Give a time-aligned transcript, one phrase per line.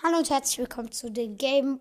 [0.00, 1.80] Hallo und herzlich willkommen zu dem Game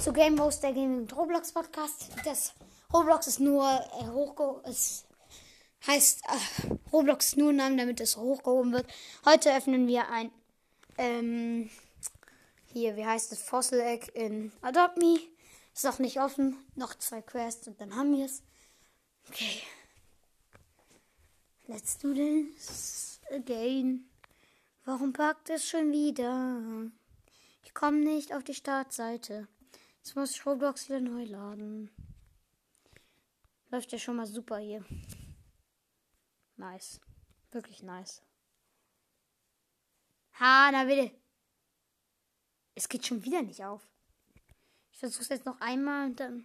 [0.00, 2.10] zu Game Host der Gaming Roblox Podcast.
[2.24, 2.54] Das
[2.92, 3.64] Roblox ist nur
[4.00, 5.04] äh, hochge es
[5.84, 8.86] heißt äh, Roblox nur Namen, damit es hochgehoben wird.
[9.24, 10.30] Heute öffnen wir ein
[10.96, 11.70] ähm,
[12.66, 15.18] hier, wie heißt es, Fossil Egg in Adopt Me.
[15.74, 18.44] Ist noch nicht offen, noch zwei Quests und dann haben wir es.
[19.28, 19.60] Okay.
[21.66, 24.11] Let's do this again.
[24.84, 26.90] Warum packt es schon wieder?
[27.64, 29.46] Ich komme nicht auf die Startseite.
[29.98, 31.90] Jetzt muss ich Roblox wieder neu laden.
[33.70, 34.84] Läuft ja schon mal super hier.
[36.56, 37.00] Nice.
[37.52, 38.22] Wirklich nice.
[40.40, 41.14] Ha, na bitte.
[42.74, 43.88] Es geht schon wieder nicht auf.
[44.90, 46.44] Ich versuche es jetzt noch einmal und dann.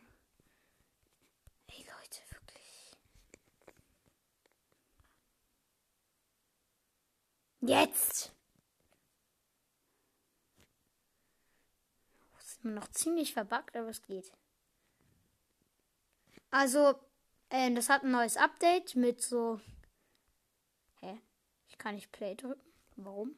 [1.67, 2.91] Ey Leute, wirklich.
[7.67, 8.31] Jetzt!
[12.40, 14.32] Ist immer noch ziemlich verbuggt, aber es geht.
[16.49, 16.95] Also,
[17.49, 19.60] ähm, das hat ein neues Update mit so.
[21.01, 21.20] Hä?
[21.68, 22.71] Ich kann nicht Play drücken.
[22.95, 23.35] Warum?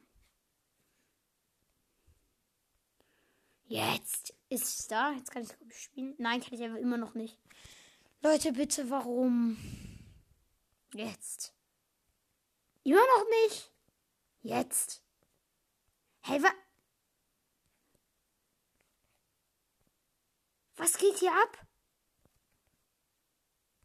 [3.66, 5.10] Jetzt ist es da.
[5.10, 6.14] Jetzt kann ich spielen.
[6.18, 7.36] Nein, kann ich aber immer noch nicht.
[8.22, 9.56] Leute, bitte, warum?
[10.94, 11.52] Jetzt.
[12.84, 13.72] Immer noch nicht.
[14.42, 15.02] Jetzt.
[16.22, 16.50] Hey, wa
[20.76, 21.66] Was geht hier ab?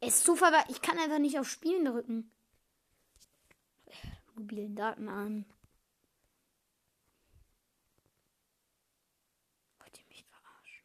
[0.00, 0.70] Es ist zu verwirrt.
[0.70, 2.32] Ich kann einfach nicht auf Spielen drücken.
[4.34, 5.44] Mobilen Daten an.
[9.78, 10.84] Wollt ihr mich verarschen?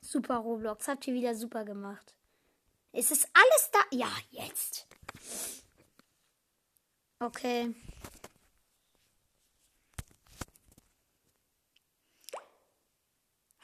[0.00, 0.88] Super Roblox.
[0.88, 2.14] Habt ihr wieder super gemacht.
[2.92, 3.80] Es ist alles da.
[3.90, 4.86] Ja, jetzt.
[7.20, 7.74] Okay.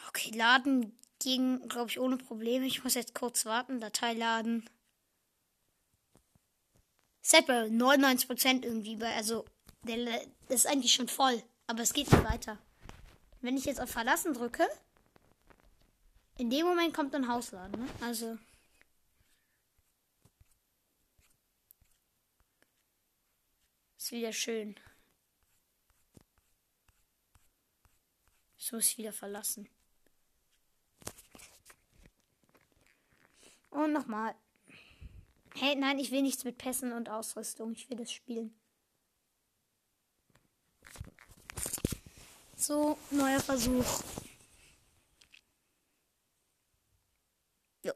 [0.08, 2.66] Okay, laden ging, glaube ich, ohne Probleme.
[2.66, 3.80] Ich muss jetzt kurz warten.
[3.80, 4.68] Datei laden.
[7.46, 9.44] Bei 99% irgendwie bei, also,
[9.82, 11.42] der, ist eigentlich schon voll.
[11.66, 12.58] Aber es geht nicht weiter.
[13.40, 14.68] Wenn ich jetzt auf Verlassen drücke,
[16.38, 17.88] in dem Moment kommt ein Hausladen, ne?
[18.00, 18.38] Also.
[24.06, 24.76] Ist wieder schön.
[28.56, 29.68] Ich muss wieder verlassen.
[33.70, 34.36] Und nochmal.
[35.56, 37.72] Hey, nein, ich will nichts mit Pässen und Ausrüstung.
[37.72, 38.56] Ich will das spielen.
[42.54, 44.04] So, neuer Versuch.
[47.82, 47.92] Jo.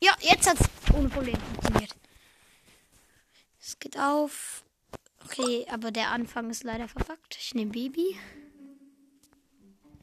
[0.00, 1.94] Ja, jetzt hat es ohne Problem funktioniert.
[3.60, 4.63] Es geht auf.
[5.36, 7.36] Okay, aber der Anfang ist leider verpackt.
[7.40, 8.16] Ich nehme Baby.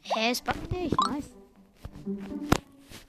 [0.02, 0.96] Hä, es backt nicht.
[1.08, 1.30] Nice.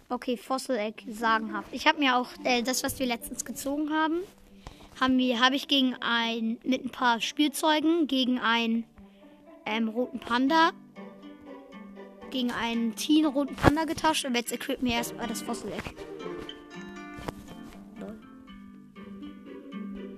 [0.09, 1.69] Okay, Fossil Egg, sagenhaft.
[1.73, 4.21] Ich habe mir auch äh, das, was wir letztens gezogen haben,
[5.01, 8.85] haben wir, habe ich gegen ein, mit ein paar Spielzeugen, gegen einen
[9.67, 10.71] ähm, roten Panda,
[12.31, 15.95] gegen einen Teen roten Panda getauscht und jetzt equippen wir erstmal das Fossil Egg.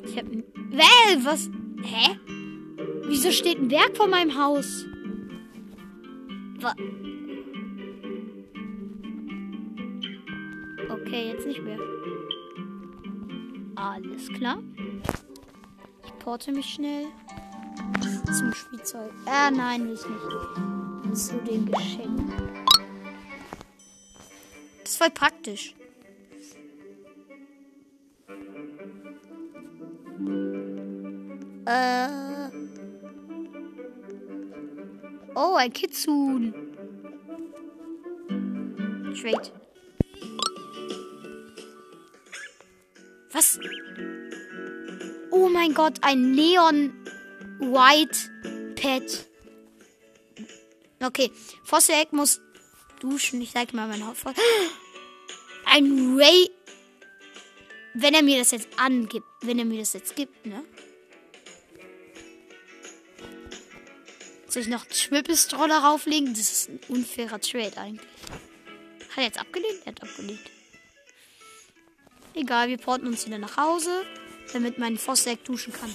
[0.04, 0.26] Ich hab.
[0.26, 1.48] Well, was?
[1.84, 2.18] Hä?
[3.06, 4.86] Wieso steht ein Berg vor meinem Haus?
[10.88, 11.78] Okay, jetzt nicht mehr.
[13.76, 14.62] Alles klar.
[16.06, 17.06] Ich porte mich schnell
[18.32, 19.12] zum Spielzeug.
[19.26, 21.16] Äh, nein, will ich nicht.
[21.16, 22.32] Zu den Geschenken.
[24.82, 25.74] Das ist voll praktisch.
[31.66, 32.08] Äh.
[35.34, 36.52] Oh, ein Kitsune.
[39.20, 39.52] Trade.
[43.32, 43.58] Was?
[45.30, 46.92] Oh mein Gott, ein Neon
[47.58, 48.18] White
[48.76, 49.26] Pet.
[51.02, 51.30] Okay,
[51.64, 52.40] Fossil Egg muss
[53.00, 53.40] duschen.
[53.40, 54.16] Ich zeige mal mein Haut
[55.66, 56.50] Ein Ray.
[57.94, 60.64] Wenn er mir das jetzt angibt, wenn er mir das jetzt gibt, ne?
[64.54, 66.32] Soll ich noch Schwippestroller rauflegen?
[66.32, 68.08] Das ist ein unfairer Trade eigentlich.
[69.10, 69.80] Hat er jetzt abgelehnt?
[69.84, 70.48] Er hat abgelehnt.
[72.34, 74.04] Egal, wir porten uns wieder nach Hause,
[74.52, 75.92] damit mein Fossack duschen kann.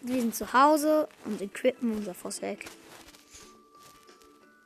[0.00, 2.64] Wir sind zu Hause und equippen unser Fossack.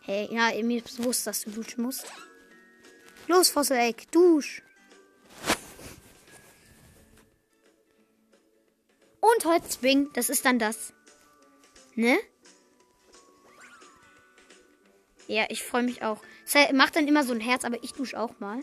[0.03, 2.07] Hey, ja, mir ist bewusst, dass du duschen musst.
[3.27, 4.63] Los, Fossack, dusch!
[9.21, 10.93] Und Hot Spring, das ist dann das.
[11.95, 12.19] Ne?
[15.27, 16.23] Ja, ich freue mich auch.
[16.47, 18.61] Es macht dann immer so ein Herz, aber ich dusche auch mal.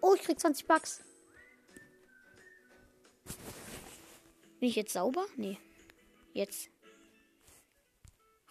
[0.00, 1.02] Oh, ich krieg 20 Bucks.
[4.60, 5.24] Bin ich jetzt sauber?
[5.36, 5.58] Nee.
[6.32, 6.68] Jetzt.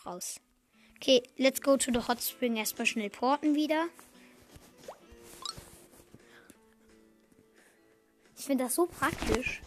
[0.06, 0.40] Raus.
[0.96, 2.56] Okay, let's go to the hot spring.
[2.56, 3.88] Erstmal schnell porten wieder.
[8.44, 9.62] Ich finde das so praktisch.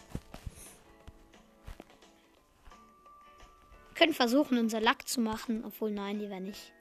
[3.87, 5.65] Wir können versuchen, unser Lack zu machen.
[5.65, 6.71] Obwohl, nein, die werden nicht.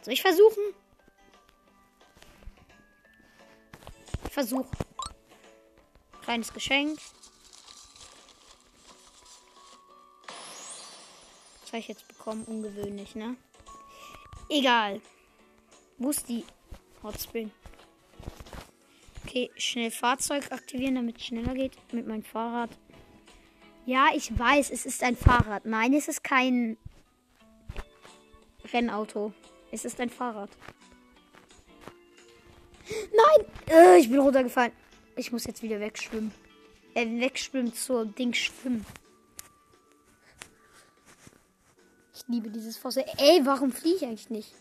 [0.00, 0.74] Soll ich versuchen?
[4.26, 4.66] Ich versuche.
[6.22, 6.98] Kleines Geschenk.
[11.60, 12.42] Was habe ich jetzt bekommen?
[12.46, 13.36] Ungewöhnlich, ne?
[14.48, 15.00] Egal.
[15.98, 16.44] Wo ist die
[17.04, 17.52] Hot Spring?
[19.32, 22.68] Okay, schnell Fahrzeug aktivieren, damit es schneller geht mit meinem Fahrrad.
[23.86, 25.64] Ja, ich weiß, es ist ein Fahrrad.
[25.64, 26.76] Nein, es ist kein
[28.74, 29.32] Rennauto.
[29.70, 30.50] Es ist ein Fahrrad.
[32.90, 33.46] Nein!
[33.70, 34.72] Äh, ich bin runtergefallen.
[35.16, 36.34] Ich muss jetzt wieder wegschwimmen.
[36.92, 38.84] Äh, wegschwimmen zur Ding schwimmen.
[42.14, 43.04] Ich liebe dieses Fossil.
[43.16, 44.52] Ey, warum fliege ich eigentlich nicht?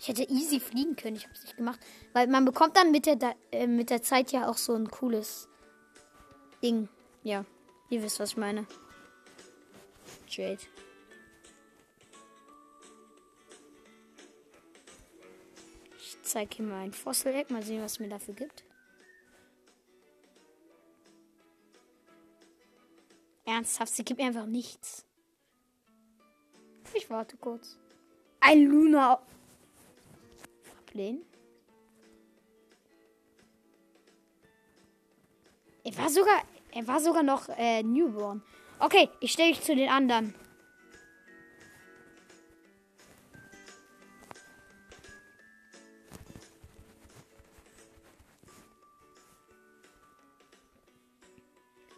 [0.00, 1.16] Ich hätte easy fliegen können.
[1.16, 1.78] Ich habe es nicht gemacht.
[2.14, 3.18] Weil man bekommt dann mit der,
[3.52, 5.46] äh, mit der Zeit ja auch so ein cooles
[6.62, 6.88] Ding.
[7.22, 7.44] Ja,
[7.90, 8.66] ihr wisst, was ich meine.
[10.26, 10.62] Jade.
[15.98, 17.50] Ich zeige hier mal ein Fossil-Eck.
[17.50, 18.64] Mal sehen, was es mir dafür gibt.
[23.44, 25.04] Ernsthaft, sie gibt mir einfach nichts.
[26.94, 27.76] Ich warte kurz.
[28.40, 29.20] Ein Luna
[30.90, 31.24] ablehnen.
[35.84, 36.42] Er war sogar,
[36.72, 38.42] er war sogar noch äh, Newborn.
[38.78, 40.34] Okay, ich stelle dich zu den anderen.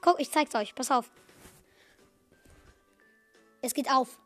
[0.00, 0.74] Guck, ich zeig's euch.
[0.74, 1.10] Pass auf.
[3.62, 4.18] Es geht auf.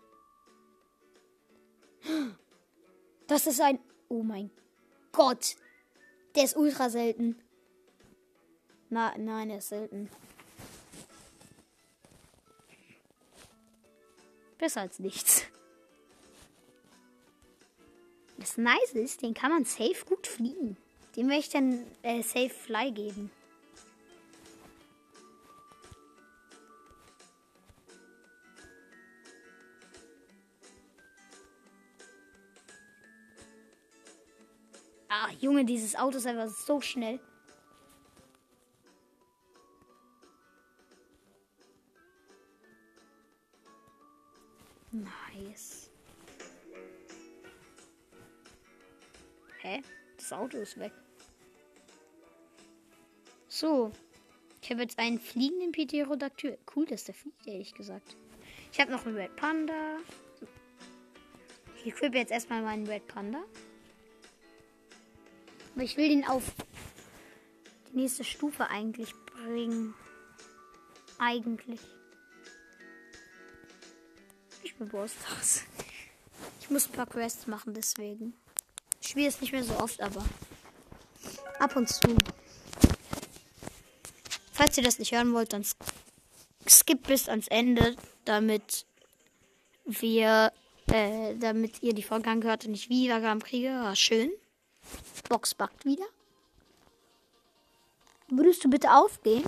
[3.26, 3.78] Das ist ein
[4.08, 4.50] Oh mein
[5.12, 5.56] Gott.
[6.35, 7.37] Der ist ultra selten.
[8.91, 10.08] Na, nein, er ist selten.
[14.58, 15.44] Besser als nichts.
[18.38, 20.76] Das Nice ist, den kann man safe gut fliegen.
[21.17, 23.31] Dem werde ich dann äh, safe Fly geben.
[35.40, 37.20] Junge, dieses Auto ist einfach so schnell.
[44.92, 45.90] Nice.
[49.60, 49.82] Hä?
[50.16, 50.92] Das Auto ist weg.
[53.48, 53.92] So.
[54.62, 56.58] Ich habe jetzt einen fliegenden Pterodactyl.
[56.74, 58.16] Cool, dass der fliegt, ehrlich gesagt.
[58.72, 59.98] Ich habe noch einen Red Panda.
[61.76, 63.44] Ich equipe jetzt erstmal meinen Red Panda.
[65.76, 66.43] Aber ich will den auf
[67.93, 69.94] die nächste Stufe eigentlich bringen.
[71.19, 71.81] Eigentlich.
[74.62, 75.12] Ich bin das.
[76.60, 78.34] Ich muss ein paar Quests machen, deswegen.
[79.00, 80.24] Ich spiele es nicht mehr so oft, aber
[81.60, 82.17] ab und zu.
[84.53, 85.65] Falls ihr das nicht hören wollt, dann
[86.69, 88.84] skippt bis ans Ende, damit
[89.84, 90.53] wir,
[90.89, 93.69] äh, damit ihr die Folge angehört und nicht Wiedergaben kriege.
[93.69, 94.32] War schön.
[95.28, 96.06] Box backt wieder.
[98.28, 99.44] Würdest du bitte aufgehen?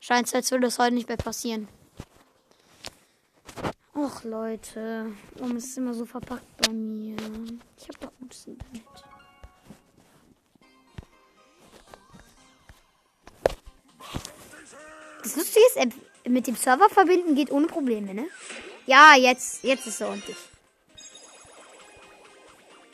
[0.00, 1.68] Scheint so, als würde das heute nicht mehr passieren.
[3.94, 7.16] Och Leute, warum ist es immer so verpackt bei mir?
[7.76, 8.82] Ich habe doch gutes Internet.
[15.22, 18.26] Das Lustige ist, mit dem Server verbinden geht ohne Probleme, ne?
[18.86, 20.36] Ja, jetzt, jetzt ist es ordentlich.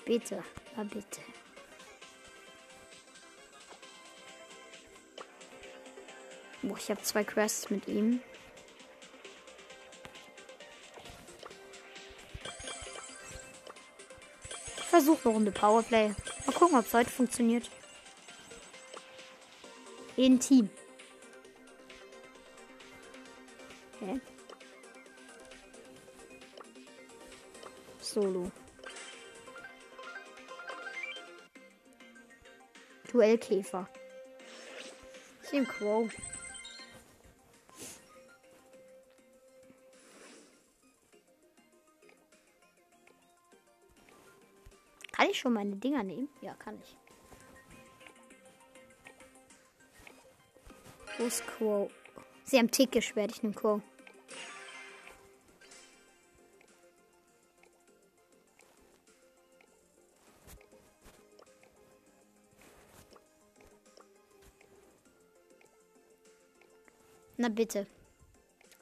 [0.08, 0.42] Bitte.
[0.74, 1.20] Ja, bitte.
[6.62, 8.22] Boah, ich habe zwei Quests mit ihm.
[14.78, 16.14] Ich versuche eine Runde Powerplay.
[16.46, 17.70] Mal gucken, ob es heute funktioniert.
[20.16, 20.70] In Team.
[28.00, 28.50] Solo.
[33.08, 33.88] Duellkäfer.
[35.42, 36.10] Ich nehme Crow.
[45.12, 46.28] Kann ich schon meine Dinger nehmen?
[46.42, 46.96] Ja, kann ich.
[51.18, 51.90] Wo ist Crow?
[52.44, 53.82] Sie haben Tick gesperrt, ich nehme Crow.
[67.40, 67.86] Na bitte.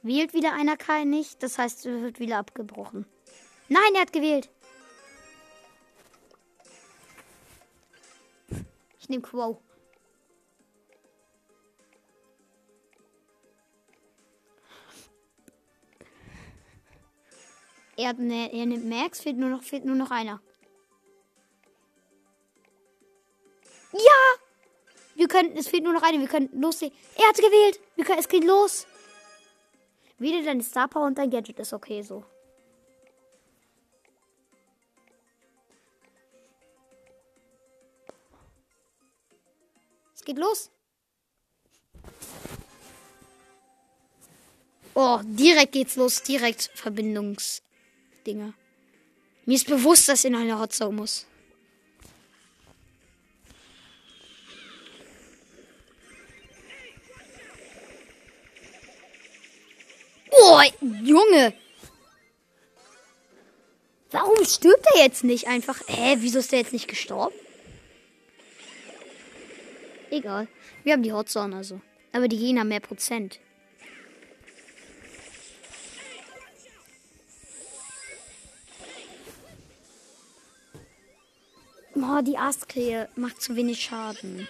[0.02, 3.04] Wählt wieder einer kein nicht, das heißt, es wird wieder abgebrochen.
[3.68, 4.48] Nein, er hat gewählt.
[8.98, 9.60] Ich nehme Quo.
[17.98, 20.40] Er, hat ne, er nimmt Max, fehlt nur noch, fehlt nur noch einer.
[25.36, 26.96] Wir können, es fehlt nur noch einer, wir können loslegen.
[27.14, 27.78] Er hat gewählt!
[27.94, 28.86] Wir können, es geht los!
[30.18, 32.24] Wieder deine Star Power und dein Gadget ist okay so.
[40.14, 40.70] Es geht los.
[44.94, 46.22] Oh, direkt geht's los.
[46.22, 48.54] Direkt Verbindungsdinger.
[49.44, 51.26] Mir ist bewusst, dass ich in eine Hotzone muss.
[60.56, 60.62] Oh,
[61.04, 61.52] Junge!
[64.10, 65.82] Warum stirbt er jetzt nicht einfach?
[65.86, 67.34] Hä, wieso ist der jetzt nicht gestorben?
[70.10, 70.48] Egal.
[70.82, 71.80] Wir haben die Hotzone also.
[72.12, 73.38] Aber die Gegner haben mehr Prozent.
[81.94, 84.48] Oh, die Astkrähe macht zu wenig Schaden.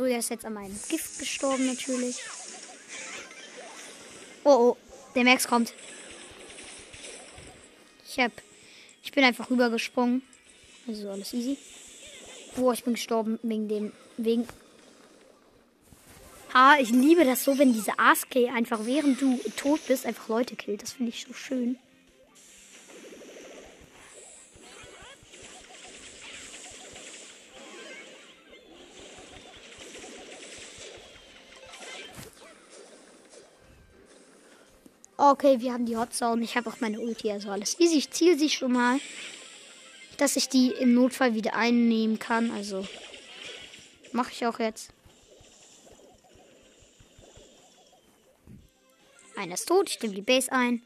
[0.00, 2.16] So, der ist jetzt an meinem Gift gestorben natürlich.
[4.44, 4.76] Oh, oh,
[5.14, 5.74] der Max kommt.
[8.08, 8.32] Ich hab,
[9.02, 10.22] ich bin einfach rübergesprungen.
[10.88, 11.58] Also alles easy.
[12.56, 14.48] Boah, ich bin gestorben wegen dem, wegen.
[16.54, 20.56] Ha, ich liebe das so, wenn diese ASK einfach während du tot bist, einfach Leute
[20.56, 20.80] killt.
[20.80, 21.76] Das finde ich so schön.
[35.22, 36.42] Okay, wir haben die Hot Zone.
[36.42, 37.98] Ich habe auch meine Ulti, also alles easy.
[37.98, 38.98] Ich ziele sie schon mal,
[40.16, 42.50] dass ich die im Notfall wieder einnehmen kann.
[42.52, 42.86] Also
[44.12, 44.94] mache ich auch jetzt.
[49.36, 50.80] Einer ist tot, ich nehme die Base ein.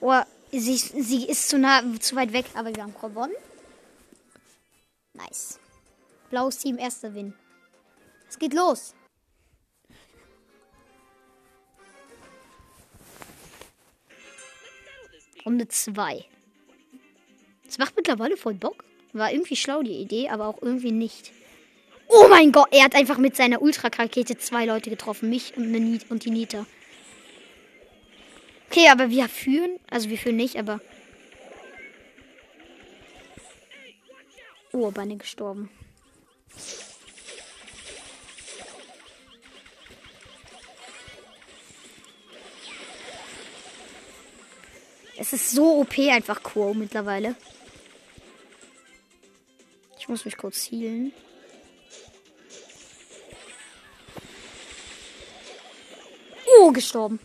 [0.00, 3.34] Oh, sie, sie ist zu, nah, zu weit weg, aber wir haben gewonnen.
[5.12, 5.58] Nice.
[6.30, 7.34] Blaues Team, erster Win.
[8.30, 8.94] Es geht los.
[15.44, 16.24] Runde 2.
[17.64, 18.84] Das macht mittlerweile voll Bock.
[19.12, 21.32] War irgendwie schlau die Idee, aber auch irgendwie nicht.
[22.08, 25.30] Oh mein Gott, er hat einfach mit seiner Ultrakrakete zwei Leute getroffen.
[25.30, 26.66] Mich und die Nita.
[28.70, 29.78] Okay, aber wir führen.
[29.90, 30.80] Also wir führen nicht, aber.
[34.72, 35.70] Oh, Beine gestorben.
[45.16, 47.34] Es ist so OP einfach Quo mittlerweile.
[49.98, 51.12] Ich muss mich kurz healen.
[56.58, 57.20] Oh, gestorben.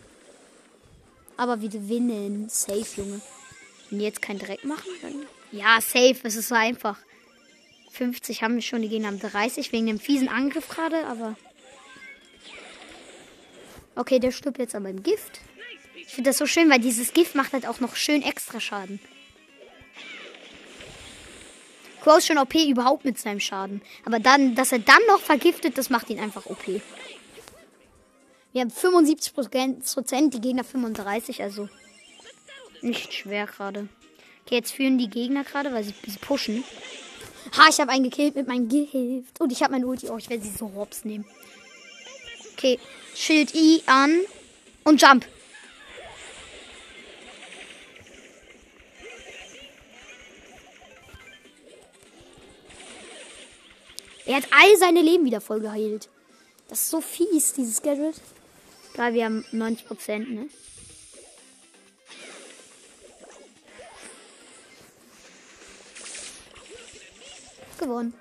[1.36, 2.48] Aber wir gewinnen.
[2.48, 3.20] Safe, Junge.
[3.90, 5.26] Wenn jetzt kein Dreck machen, dann.
[5.50, 6.16] Ja, safe.
[6.22, 6.98] Es ist so einfach.
[7.92, 11.36] 50 haben wir schon, die Gegner haben 30 wegen dem fiesen Angriff gerade, aber.
[13.96, 15.40] Okay, der stirbt jetzt aber im Gift.
[16.08, 18.98] Ich finde das so schön, weil dieses Gift macht halt auch noch schön extra Schaden.
[22.00, 23.82] Crow ist schon OP überhaupt mit seinem Schaden.
[24.06, 26.66] Aber dann, dass er dann noch vergiftet, das macht ihn einfach OP.
[28.52, 31.68] Wir haben 75 Prozent, die Gegner 35, also
[32.80, 33.88] nicht schwer gerade.
[34.46, 36.64] Okay, jetzt führen die Gegner gerade, weil sie, sie pushen.
[37.54, 39.40] Ha, ich habe einen gekillt mit meinem Gift.
[39.40, 40.08] Und ich habe mein Ulti.
[40.08, 41.26] Oh, ich werde sie so hops nehmen.
[42.54, 42.78] Okay,
[43.14, 44.20] Schild I an
[44.84, 45.26] und Jump.
[54.28, 56.10] Er hat all seine Leben wieder voll geheilt.
[56.68, 58.20] Das ist so fies, dieses Gadget.
[58.92, 60.50] Da wir haben 90 Prozent, ne?
[67.80, 68.12] Gewonnen.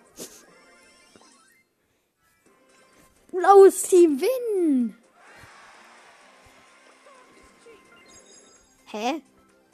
[3.34, 4.98] Blaues Team win!
[8.86, 9.22] Hä?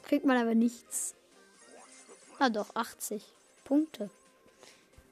[0.02, 1.14] Kriegt man aber nichts.
[2.40, 3.22] Na doch, 80
[3.62, 4.10] Punkte.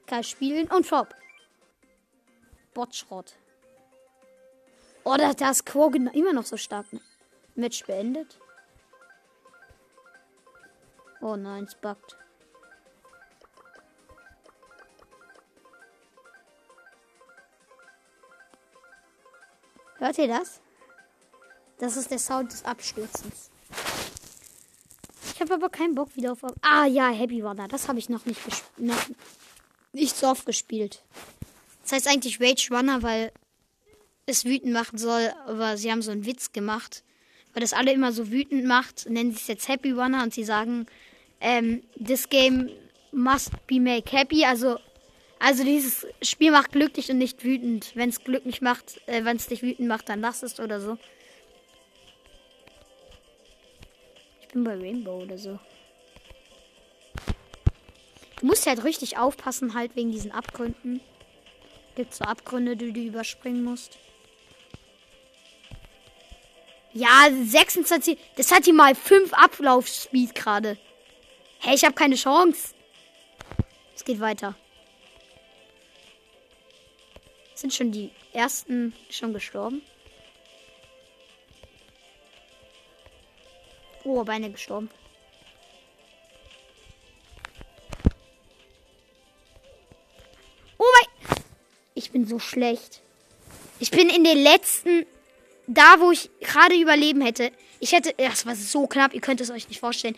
[0.06, 1.14] Kann spielen und Shop.
[2.75, 3.35] Botschrott.
[5.04, 6.92] Oh, da, da ist Quo immer noch so stark.
[6.92, 7.00] Ne?
[7.54, 8.38] Match beendet.
[11.21, 12.16] Oh nein, es buggt.
[19.99, 20.61] Hört ihr das?
[21.78, 23.50] Das ist der Sound des Abstürzens.
[25.32, 26.40] Ich habe aber keinen Bock wieder auf.
[26.61, 27.68] Ah ja, Happy da.
[27.68, 28.40] Das habe ich noch nicht
[28.78, 28.99] noch
[29.92, 31.02] nicht so oft gespielt.
[31.82, 33.32] Das heißt eigentlich Rage Runner, weil
[34.26, 37.02] es wütend machen soll, aber sie haben so einen Witz gemacht.
[37.52, 40.44] Weil das alle immer so wütend macht, nennen sie es jetzt Happy Runner und sie
[40.44, 40.87] sagen,
[41.40, 42.70] ähm, this game
[43.11, 44.44] must be make happy.
[44.44, 44.78] Also,
[45.38, 47.92] also dieses Spiel macht glücklich und nicht wütend.
[47.94, 50.96] Wenn es glücklich macht, äh, wenn es dich wütend macht, dann lass es oder so.
[54.40, 55.58] Ich bin bei Rainbow oder so.
[58.42, 61.00] Du musst halt richtig aufpassen, halt wegen diesen Abgründen.
[61.94, 63.99] Gibt so Abgründe, die du überspringen musst.
[66.92, 68.18] Ja, 26.
[68.34, 70.76] Das hat die mal 5 Ablaufspeed gerade.
[71.61, 72.75] Hey, ich habe keine Chance.
[73.94, 74.56] Es geht weiter.
[77.54, 79.82] Sind schon die ersten schon gestorben?
[84.02, 84.90] Oh, Beine gestorben.
[92.02, 93.00] Ich bin so schlecht.
[93.78, 95.06] Ich bin in den letzten
[95.66, 99.50] da, wo ich gerade überleben hätte, ich hätte, das war so knapp, ihr könnt es
[99.50, 100.16] euch nicht vorstellen.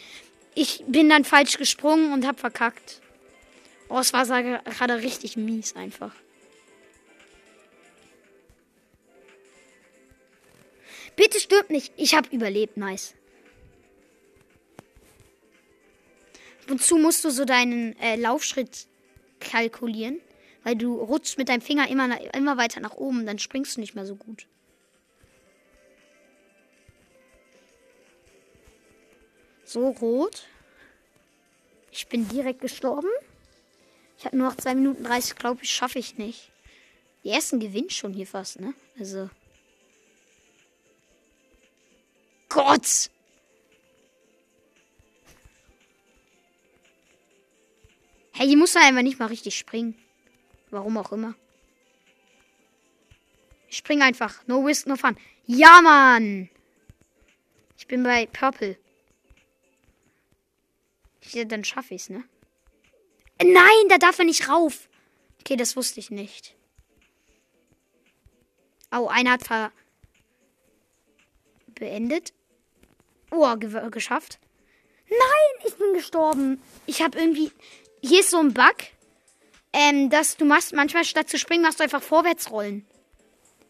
[0.54, 3.00] Ich bin dann falsch gesprungen und hab verkackt.
[3.88, 6.14] Oh, es war gerade richtig mies einfach.
[11.16, 11.92] Bitte stirbt nicht.
[11.96, 12.76] Ich hab überlebt.
[12.76, 13.14] Nice.
[16.66, 18.86] Wozu musst du so deinen äh, Laufschritt
[19.38, 20.20] kalkulieren?
[20.64, 23.94] Weil du rutschst mit deinem Finger immer, immer weiter nach oben, dann springst du nicht
[23.94, 24.48] mehr so gut.
[29.64, 30.46] So, rot.
[31.90, 33.08] Ich bin direkt gestorben.
[34.18, 36.50] Ich habe nur noch 2 Minuten 30, glaube ich, schaffe ich nicht.
[37.24, 38.74] Die ersten gewinnt schon hier fast, ne?
[38.98, 39.28] Also.
[42.48, 43.10] Gott!
[48.32, 49.94] Hey, die muss einfach nicht mal richtig springen.
[50.74, 51.36] Warum auch immer.
[53.68, 54.44] Ich spring einfach.
[54.48, 55.16] No risk, no fun.
[55.46, 56.50] Ja, Mann!
[57.78, 58.76] Ich bin bei Purple.
[61.30, 62.24] Ja, dann schaffe ich es, ne?
[63.40, 64.88] Nein, da darf er nicht rauf.
[65.38, 66.56] Okay, das wusste ich nicht.
[68.90, 69.70] Oh, einer hat ver
[71.68, 72.32] beendet.
[73.30, 74.40] Oh, ge geschafft.
[75.08, 76.60] Nein, ich bin gestorben.
[76.86, 77.52] Ich habe irgendwie.
[78.02, 78.93] Hier ist so ein Bug.
[79.76, 82.86] Ähm, dass du machst, manchmal statt zu springen, machst du einfach vorwärts rollen.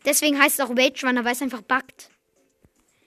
[0.04, 2.10] Deswegen heißt es auch Rage Runner, weil es einfach buggt.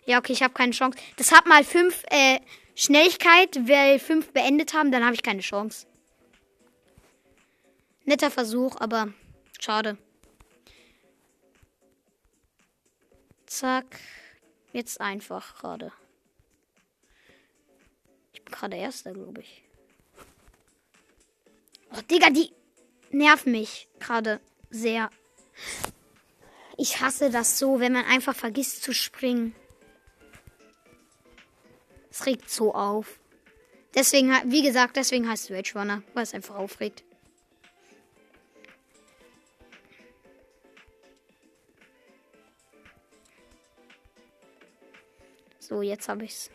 [0.08, 0.98] Ja, okay, ich habe keine Chance.
[1.16, 2.40] Das hat mal fünf äh,
[2.76, 5.86] Schnelligkeit, weil fünf beendet haben, dann habe ich keine Chance.
[8.06, 9.14] Netter Versuch, aber
[9.60, 9.98] schade.
[13.46, 14.00] Zack.
[14.74, 15.92] Jetzt einfach gerade.
[18.34, 19.64] Ich bin gerade Erster, glaube ich.
[21.92, 22.52] Oh, Digga, die
[23.12, 24.40] nerven mich gerade
[24.70, 25.10] sehr.
[26.78, 29.56] Ich hasse das so, wenn man einfach vergisst zu springen.
[32.10, 33.20] Es regt so auf.
[33.96, 37.04] Deswegen, wie gesagt, deswegen heißt es Rage Runner, weil es einfach aufregt.
[45.60, 46.50] So, jetzt habe ich's.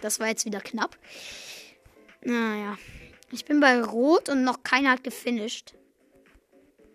[0.00, 0.96] Das war jetzt wieder knapp.
[2.22, 2.78] Naja.
[3.30, 5.74] Ich bin bei Rot und noch keiner hat gefinisht.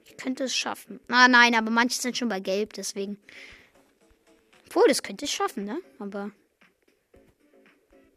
[0.05, 0.99] Ich könnte es schaffen.
[1.09, 3.17] Ah, nein, aber manche sind schon bei Gelb, deswegen.
[4.67, 5.79] Obwohl, das könnte ich schaffen, ne?
[5.99, 6.31] Aber.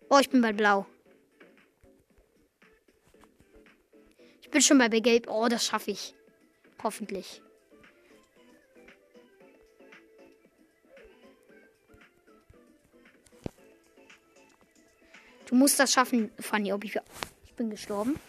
[0.08, 0.86] Oh, ich bin bei Blau.
[4.40, 5.28] Ich bin schon bei Gelb.
[5.28, 6.14] Oh, das schaffe ich.
[6.82, 7.42] Hoffentlich.
[15.56, 16.70] Du musst das schaffen, Fanny.
[16.70, 16.98] Ob ich,
[17.46, 18.20] ich bin gestorben.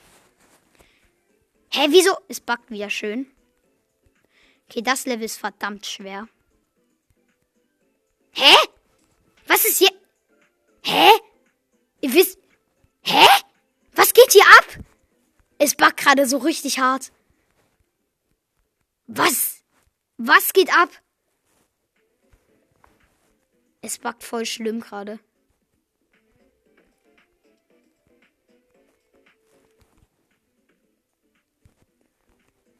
[1.73, 2.15] Hä, wieso?
[2.29, 3.29] Es backt wieder schön.
[4.69, 6.29] Okay, das Level ist verdammt schwer.
[8.31, 8.55] Hä?
[9.45, 9.91] Was ist hier?
[10.83, 11.09] Hä?
[11.99, 12.39] Ihr wisst.
[13.01, 13.27] Hä?
[13.91, 14.85] Was geht hier ab?
[15.57, 17.11] Es backt gerade so richtig hart.
[19.07, 19.65] Was?
[20.15, 20.91] Was geht ab?
[23.81, 25.19] Es backt voll schlimm gerade.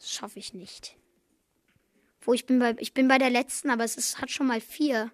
[0.08, 0.96] Das schaffe ich nicht.
[2.22, 4.62] Wo ich bin bei ich bin bei der letzten, aber es ist, hat schon mal
[4.62, 5.12] vier.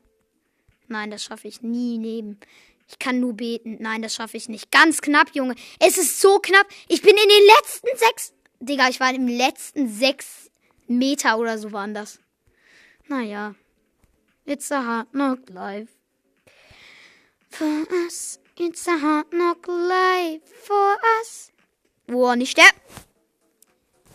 [0.87, 2.39] Nein, das schaffe ich nie neben.
[2.87, 3.77] Ich kann nur beten.
[3.79, 4.69] Nein, das schaffe ich nicht.
[4.69, 5.55] Ganz knapp, Junge.
[5.79, 6.67] Es ist so knapp.
[6.89, 8.33] Ich bin in den letzten sechs.
[8.59, 10.51] Digga, ich war im letzten sechs
[10.85, 12.19] Meter oder so waren das.
[13.07, 13.55] Naja.
[14.45, 15.91] It's a hard knock life.
[17.49, 18.39] For us.
[18.59, 21.51] It's a hard knock life for us.
[22.05, 22.69] Boah, nicht der.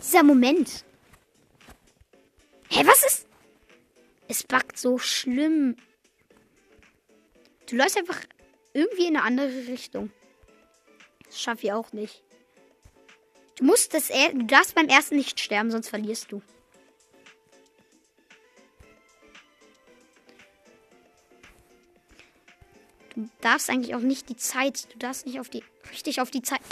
[0.09, 0.87] Dieser Moment.
[2.71, 3.27] Hä, was ist?
[4.27, 5.77] Es backt so schlimm.
[7.69, 8.19] Du läufst einfach
[8.73, 10.11] irgendwie in eine andere Richtung.
[11.27, 12.23] Das schaffe ich auch nicht.
[13.57, 16.41] Du musst das, du darfst beim ersten nicht sterben, sonst verlierst du.
[23.15, 26.41] Du darfst eigentlich auch nicht die Zeit, du darfst nicht auf die, richtig auf die
[26.41, 26.63] Zeit.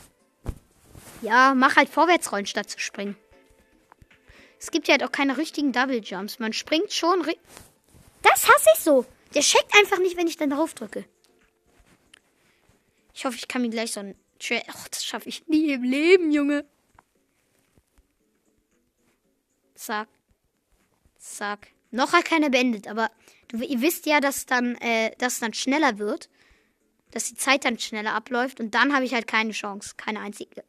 [1.20, 3.14] Ja, mach halt vorwärts statt zu springen.
[4.66, 6.40] Es gibt ja halt auch keine richtigen Double Jumps.
[6.40, 7.24] Man springt schon.
[8.22, 9.07] Das hasse ich so.
[9.33, 11.05] Der checkt einfach nicht, wenn ich dann drauf drücke.
[13.14, 14.16] Ich hoffe, ich kann mir gleich so ein.
[14.66, 16.64] Ach, das schaffe ich nie im Leben, Junge.
[19.76, 20.09] Zack.
[21.16, 21.68] Zack.
[21.92, 23.12] Noch hat keiner beendet, aber
[23.46, 26.29] du, ihr wisst ja, dass dann, äh, das dann schneller wird.
[27.12, 29.94] Dass die Zeit dann schneller abläuft und dann habe ich halt keine Chance.
[29.96, 30.64] Keine einzige.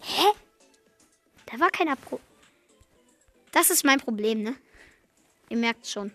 [0.00, 0.32] Hä?
[1.44, 2.20] Da war kein Abbruch.
[3.52, 4.56] Das ist mein Problem, ne?
[5.48, 6.10] Ihr merkt schon.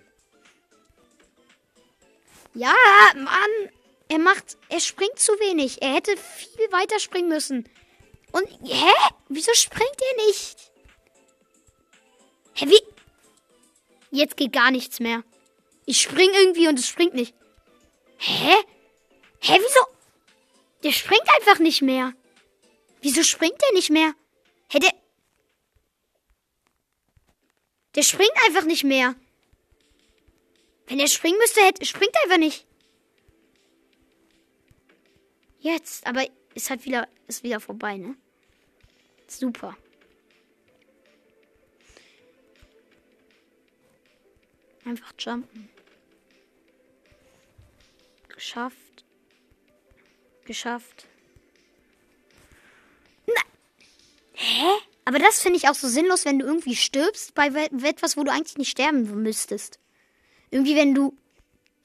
[2.54, 2.76] Ja,
[3.15, 3.71] Mann.
[4.10, 4.58] Er macht.
[4.69, 5.82] Er springt zu wenig.
[5.82, 7.69] Er hätte viel weiter springen müssen.
[8.32, 8.47] Und.
[8.63, 8.91] Hä?
[9.30, 10.71] Wieso springt er nicht?
[12.54, 12.82] Hä, wie?
[14.10, 15.23] Jetzt geht gar nichts mehr.
[15.86, 17.36] Ich spring irgendwie und es springt nicht.
[18.17, 18.56] Hä?
[19.39, 19.86] Hä, wieso?
[20.84, 22.13] Der springt einfach nicht mehr.
[23.02, 24.13] Wieso springt der nicht mehr?
[24.69, 24.89] Hätte.
[27.98, 29.16] Der springt einfach nicht mehr.
[30.86, 32.68] Wenn er springen müsste, hätte, springt er einfach nicht.
[35.60, 38.16] Jetzt, aber ist halt wieder, ist wieder vorbei, ne?
[39.28, 39.76] Super.
[44.86, 45.68] Einfach jumpen.
[48.28, 49.06] Geschafft.
[50.46, 51.08] Geschafft.
[53.26, 53.42] Na.
[54.34, 54.88] Hä?
[55.08, 58.32] Aber das finde ich auch so sinnlos, wenn du irgendwie stirbst bei etwas, wo du
[58.34, 59.80] eigentlich nicht sterben müsstest.
[60.52, 61.15] Irgendwie, wenn du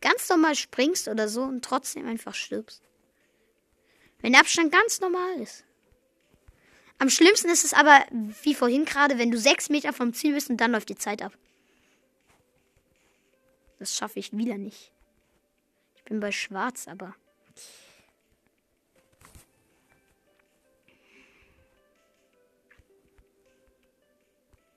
[0.00, 2.82] ganz normal springst oder so und trotzdem einfach stirbst.
[4.22, 5.62] Wenn der Abstand ganz normal ist.
[6.98, 10.50] Am schlimmsten ist es aber, wie vorhin gerade, wenn du sechs Meter vom Ziel bist
[10.50, 11.32] und dann läuft die Zeit ab.
[13.78, 14.90] Das schaffe ich wieder nicht.
[15.94, 17.14] Ich bin bei Schwarz, aber.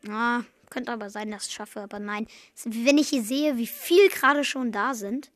[0.09, 2.27] Ah, könnte aber sein, dass ich es schaffe, aber nein.
[2.63, 5.31] Wenn ich hier sehe, wie viel gerade schon da sind,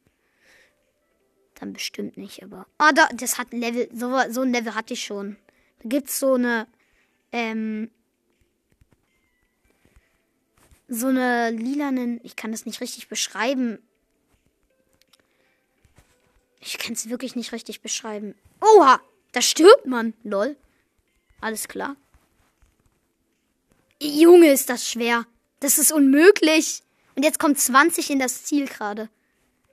[1.55, 2.65] dann bestimmt nicht, aber.
[2.77, 3.89] Ah, da, das hat ein Level.
[3.93, 5.37] So, so ein Level hatte ich schon.
[5.79, 6.67] Da gibt es so eine.
[7.31, 7.91] Ähm.
[10.87, 12.19] So eine lilanen.
[12.23, 13.79] Ich kann das nicht richtig beschreiben.
[16.61, 18.35] Ich kann es wirklich nicht richtig beschreiben.
[18.61, 18.99] Oha!
[19.31, 20.13] Da stirbt man.
[20.23, 20.57] Lol.
[21.41, 21.95] Alles klar.
[24.01, 25.25] Junge, ist das schwer.
[25.59, 26.83] Das ist unmöglich.
[27.15, 29.09] Und jetzt kommt 20 in das Ziel gerade.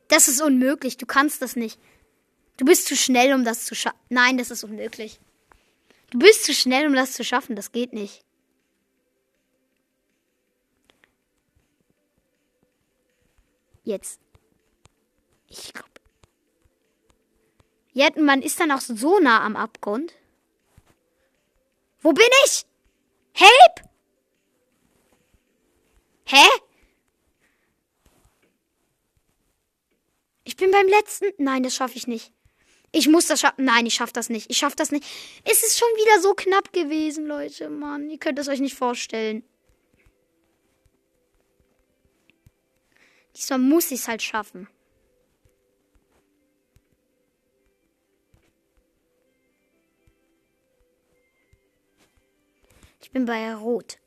[0.09, 0.97] Das ist unmöglich.
[0.97, 1.79] Du kannst das nicht.
[2.57, 3.99] Du bist zu schnell, um das zu schaffen.
[4.09, 5.21] Nein, das ist unmöglich.
[6.11, 7.57] Du bist zu schnell, um das zu schaffen.
[7.57, 8.25] Das geht nicht.
[13.85, 14.21] Jetzt.
[15.49, 15.89] Ich glaube.
[17.93, 20.13] Ja, man ist dann auch so nah am Abgrund.
[22.01, 22.67] Wo bin ich?
[23.33, 23.86] Help!
[26.27, 26.47] Hä?
[30.45, 31.33] Ich bin beim letzten.
[31.39, 32.33] Nein, das schaffe ich nicht.
[32.93, 33.65] Ich muss das schaffen.
[33.65, 34.51] Nein, ich schaffe das nicht.
[34.51, 35.05] Ich schaffe das nicht.
[35.45, 37.69] Es ist schon wieder so knapp gewesen, Leute.
[37.69, 39.45] Mann, ihr könnt es euch nicht vorstellen.
[43.37, 44.69] Diesmal muss ich es halt schaffen.
[53.01, 53.99] Ich bin bei Rot.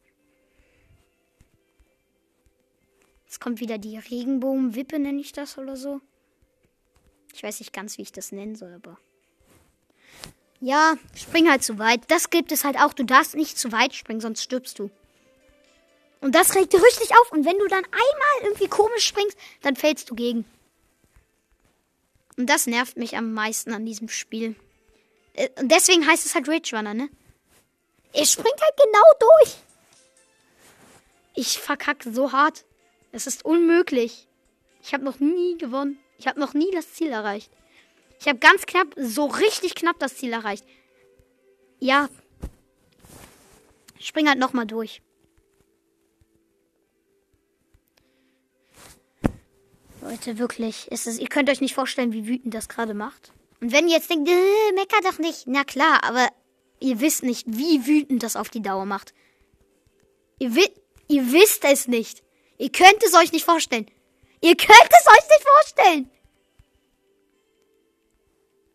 [3.39, 6.01] Jetzt kommt wieder die Regenbogenwippe, nenne ich das oder so.
[7.33, 8.97] Ich weiß nicht ganz, wie ich das nennen soll, aber.
[10.59, 12.01] Ja, spring halt zu weit.
[12.09, 12.91] Das gibt es halt auch.
[12.91, 14.91] Du darfst nicht zu weit springen, sonst stirbst du.
[16.19, 17.31] Und das regt dir richtig auf.
[17.31, 20.43] Und wenn du dann einmal irgendwie komisch springst, dann fällst du gegen.
[22.35, 24.57] Und das nervt mich am meisten an diesem Spiel.
[25.31, 27.09] Äh, und deswegen heißt es halt Rage Runner, ne?
[28.11, 29.55] Er springt halt genau durch.
[31.35, 32.65] Ich verkacke so hart.
[33.11, 34.27] Es ist unmöglich.
[34.81, 35.99] Ich habe noch nie gewonnen.
[36.17, 37.51] Ich habe noch nie das Ziel erreicht.
[38.19, 40.65] Ich habe ganz knapp, so richtig knapp das Ziel erreicht.
[41.79, 42.09] Ja.
[43.99, 45.01] spring halt nochmal durch.
[50.01, 50.87] Leute, wirklich.
[50.91, 53.31] Es ist, ihr könnt euch nicht vorstellen, wie wütend das gerade macht.
[53.61, 55.47] Und wenn ihr jetzt denkt, äh, mecker doch nicht.
[55.47, 56.29] Na klar, aber
[56.79, 59.13] ihr wisst nicht, wie wütend das auf die Dauer macht.
[60.39, 60.67] Ihr, wi
[61.07, 62.23] ihr wisst es nicht.
[62.59, 63.89] Ihr könnt es euch nicht vorstellen.
[64.41, 66.09] Ihr könnt es euch nicht vorstellen.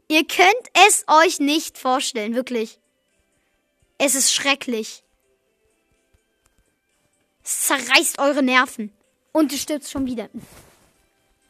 [0.09, 2.79] Ihr könnt es euch nicht vorstellen, wirklich.
[3.99, 5.03] Es ist schrecklich.
[7.44, 8.90] Es zerreißt eure Nerven.
[9.33, 10.31] Und ihr stirbt schon wieder.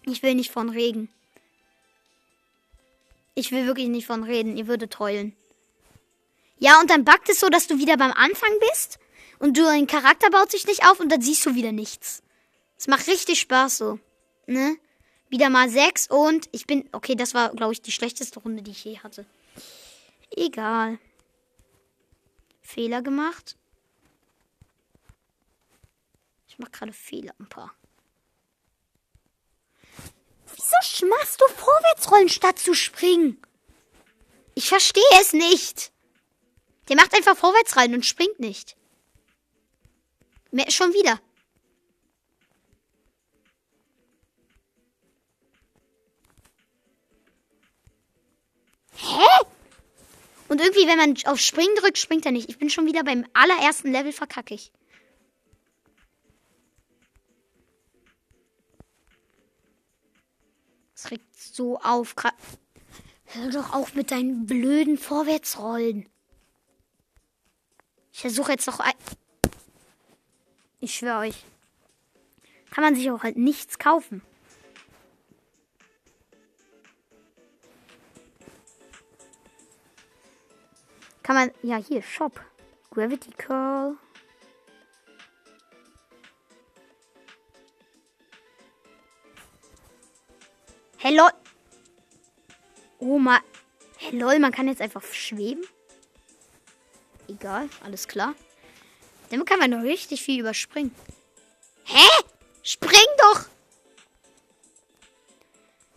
[0.02, 1.08] Ich will nicht von Regen.
[3.36, 4.56] Ich will wirklich nicht von reden.
[4.56, 5.36] Ihr würdet heulen.
[6.58, 8.98] Ja, und dann backt es so, dass du wieder beim Anfang bist
[9.38, 12.23] und dein Charakter baut sich nicht auf und dann siehst du wieder nichts.
[12.84, 13.98] Es macht richtig Spaß so.
[14.46, 14.76] Ne?
[15.30, 16.86] Wieder mal sechs und ich bin.
[16.92, 19.24] Okay, das war, glaube ich, die schlechteste Runde, die ich je hatte.
[20.36, 20.98] Egal.
[22.60, 23.56] Fehler gemacht.
[26.46, 27.74] Ich mache gerade Fehler ein paar.
[30.54, 33.40] Wieso machst du Vorwärtsrollen statt zu springen?
[34.54, 35.90] Ich verstehe es nicht.
[36.90, 38.76] Der macht einfach vorwärts rein und springt nicht.
[40.68, 41.18] Schon wieder.
[48.96, 49.46] Hä?
[50.48, 52.48] Und irgendwie, wenn man auf Springen drückt, springt er nicht.
[52.48, 54.72] Ich bin schon wieder beim allerersten Level verkackig.
[60.94, 62.14] Das regt so auf.
[63.26, 66.08] Hör doch auf mit deinen blöden Vorwärtsrollen.
[68.12, 68.92] Ich versuche jetzt noch ein.
[70.78, 71.44] Ich schwöre euch.
[72.70, 74.22] Kann man sich auch halt nichts kaufen.
[81.24, 81.50] Kann man.
[81.62, 82.40] Ja, hier, Shop.
[82.90, 83.96] Gravity Curl.
[90.98, 91.30] Hey, lol.
[92.98, 93.40] Oh, ma.
[93.96, 95.66] Hey, lol, man kann jetzt einfach schweben.
[97.26, 98.34] Egal, alles klar.
[99.30, 100.94] Damit kann man noch richtig viel überspringen.
[101.84, 102.06] Hä?
[102.62, 103.46] Spring doch!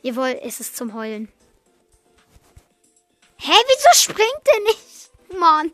[0.02, 1.28] Jawohl, es ist zum Heulen.
[3.38, 4.97] Hä, wieso springt der nicht?
[5.30, 5.72] Mann.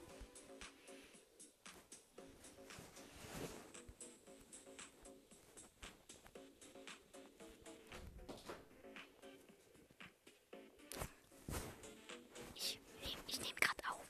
[12.56, 12.80] Ich,
[13.28, 14.08] ich nehme gerade auf.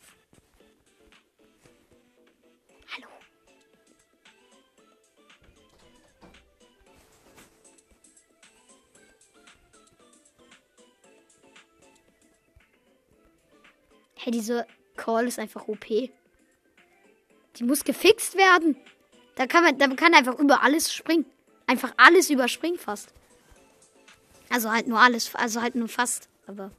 [2.96, 3.08] Hallo.
[14.16, 15.86] Hey, diese Call ist einfach OP.
[15.88, 18.76] Die muss gefixt werden.
[19.36, 21.26] Da kann man, da kann einfach über alles springen.
[21.68, 23.14] Einfach alles überspringen fast.
[24.50, 26.72] Also halt nur alles, also halt nur fast, aber.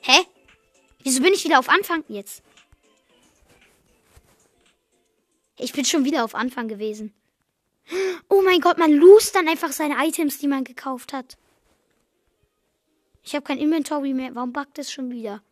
[0.00, 0.26] Hä?
[1.02, 2.42] Wieso bin ich wieder auf Anfang jetzt?
[5.58, 7.14] Ich bin schon wieder auf Anfang gewesen.
[8.28, 11.38] Oh mein Gott, man lost dann einfach seine Items, die man gekauft hat.
[13.22, 14.34] Ich habe kein Inventory mehr.
[14.34, 15.42] Warum backt es schon wieder?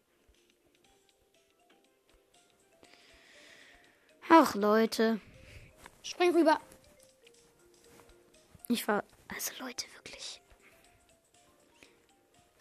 [4.28, 5.20] Ach, Leute.
[6.02, 6.60] Spring rüber.
[8.68, 9.04] Ich war.
[9.28, 10.40] Also, Leute, wirklich.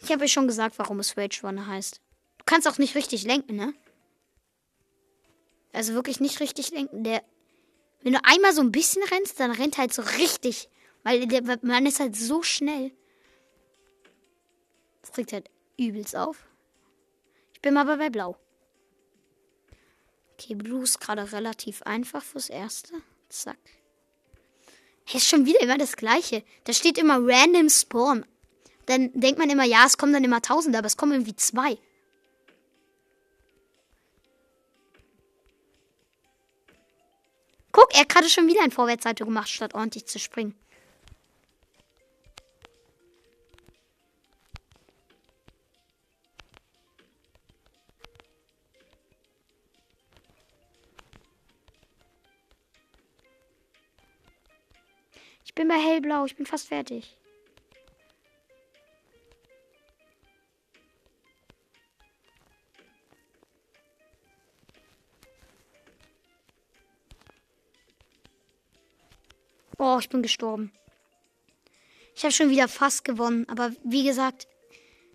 [0.00, 2.00] Ich habe euch schon gesagt, warum es Rage Runner heißt.
[2.38, 3.74] Du kannst auch nicht richtig lenken, ne?
[5.72, 7.04] Also wirklich nicht richtig lenken.
[7.04, 7.22] Der,
[8.02, 10.68] wenn du einmal so ein bisschen rennst, dann rennt halt so richtig.
[11.02, 12.92] Weil der, man ist halt so schnell.
[15.00, 16.46] Das trägt halt übelst auf.
[17.54, 18.36] Ich bin mal bei Blau.
[20.34, 22.94] Okay, Blue ist gerade relativ einfach fürs Erste.
[23.28, 23.58] Zack.
[25.04, 26.42] Hey, ist schon wieder immer das Gleiche.
[26.64, 28.26] Da steht immer Random Spawn.
[28.86, 31.78] Dann denkt man immer, ja, es kommen dann immer Tausende, aber es kommen irgendwie zwei.
[37.94, 40.56] Er hat gerade schon wieder ein Vorwärtsseite gemacht, statt ordentlich zu springen.
[55.54, 57.16] Ich bin bei hellblau, ich bin fast fertig.
[69.78, 70.72] Oh, ich bin gestorben.
[72.16, 74.48] Ich habe schon wieder fast gewonnen, aber wie gesagt,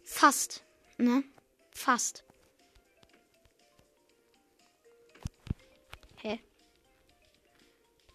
[0.06, 0.63] fast,
[0.97, 1.25] ne?
[1.71, 2.23] Fast.
[6.21, 6.39] Hä?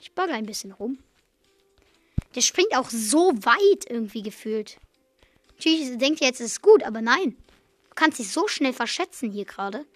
[0.01, 0.99] Ich bagger ein bisschen rum.
[2.35, 4.79] Der springt auch so weit irgendwie gefühlt.
[5.55, 7.37] Natürlich denkt ihr jetzt, es ist gut, aber nein.
[7.89, 9.87] Du kannst dich so schnell verschätzen hier gerade.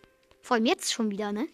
[0.41, 1.49] Vor allem jetzt schon wieder, ne?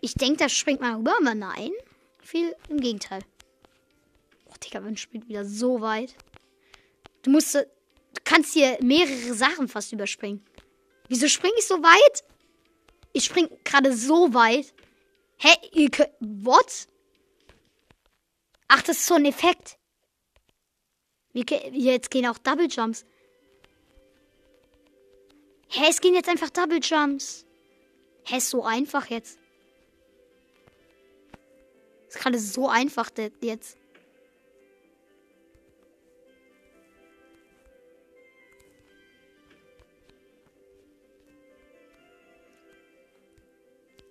[0.00, 1.70] Ich denke, da springt man rüber, aber nein.
[2.22, 3.22] Viel im Gegenteil.
[4.46, 6.14] Oh, Digga, man springt wieder so weit.
[7.22, 7.54] Du musst.
[7.54, 10.44] Du kannst hier mehrere Sachen fast überspringen.
[11.08, 12.24] Wieso springe ich so weit?
[13.12, 14.74] Ich spring gerade so weit.
[15.36, 15.50] Hä?
[15.72, 16.10] Ihr könnt.
[16.20, 16.88] What?
[18.72, 19.80] Ach, das ist so ein Effekt.
[21.32, 23.04] Wir, jetzt gehen auch Double Jumps.
[25.68, 27.44] Hä, es gehen jetzt einfach Double Jumps.
[28.22, 29.40] Hä, ist so einfach jetzt.
[32.06, 33.76] Ist gerade so einfach jetzt.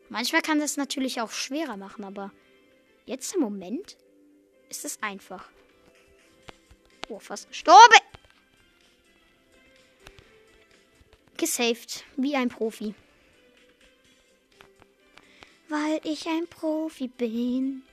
[0.09, 2.33] Manchmal kann das natürlich auch schwerer machen, aber
[3.05, 3.97] jetzt im Moment
[4.69, 5.49] ist es einfach.
[7.09, 7.99] Oh, fast gestorben.
[11.37, 12.93] Gesaved, wie ein Profi.
[15.69, 17.83] Weil ich ein Profi bin.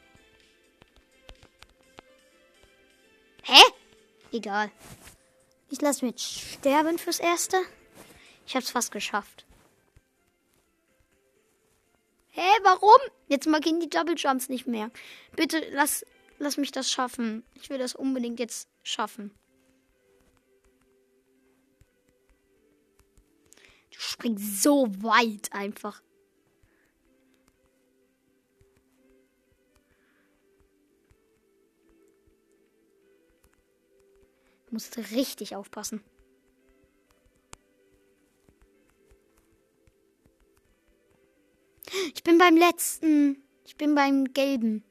[3.43, 3.63] Hä?
[4.33, 4.71] Egal.
[5.71, 7.59] Ich lasse mich sterben fürs Erste.
[8.47, 9.45] Ich hab's fast geschafft.
[12.31, 12.99] Hä, warum?
[13.29, 14.91] Jetzt mal gehen die Double Jumps nicht mehr.
[15.37, 16.05] Bitte lass,
[16.39, 17.45] lass mich das schaffen.
[17.55, 19.31] Ich will das unbedingt jetzt schaffen.
[23.91, 26.03] Du springst so weit einfach.
[34.77, 36.05] musst richtig aufpassen.
[42.15, 43.43] Ich bin beim letzten.
[43.65, 44.85] Ich bin beim gelben.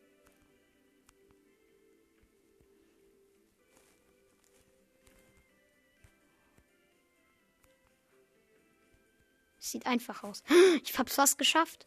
[9.75, 10.41] Sieht einfach aus.
[10.85, 11.85] Ich hab's fast geschafft.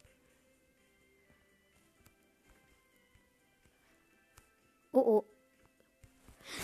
[4.91, 5.25] Oh oh.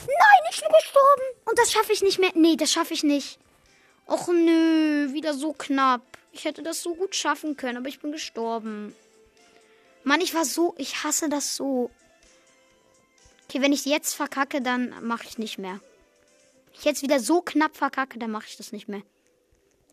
[0.06, 1.24] Nein, ich bin gestorben.
[1.46, 2.30] Und das schaffe ich nicht mehr.
[2.36, 3.40] Nee, das schaffe ich nicht.
[4.08, 6.04] Och nö, wieder so knapp.
[6.32, 8.96] Ich hätte das so gut schaffen können, aber ich bin gestorben.
[10.04, 11.90] Mann, ich war so, ich hasse das so.
[13.46, 15.80] Okay, wenn ich jetzt verkacke, dann mache ich nicht mehr.
[16.66, 19.02] Wenn ich jetzt wieder so knapp verkacke, dann mache ich das nicht mehr.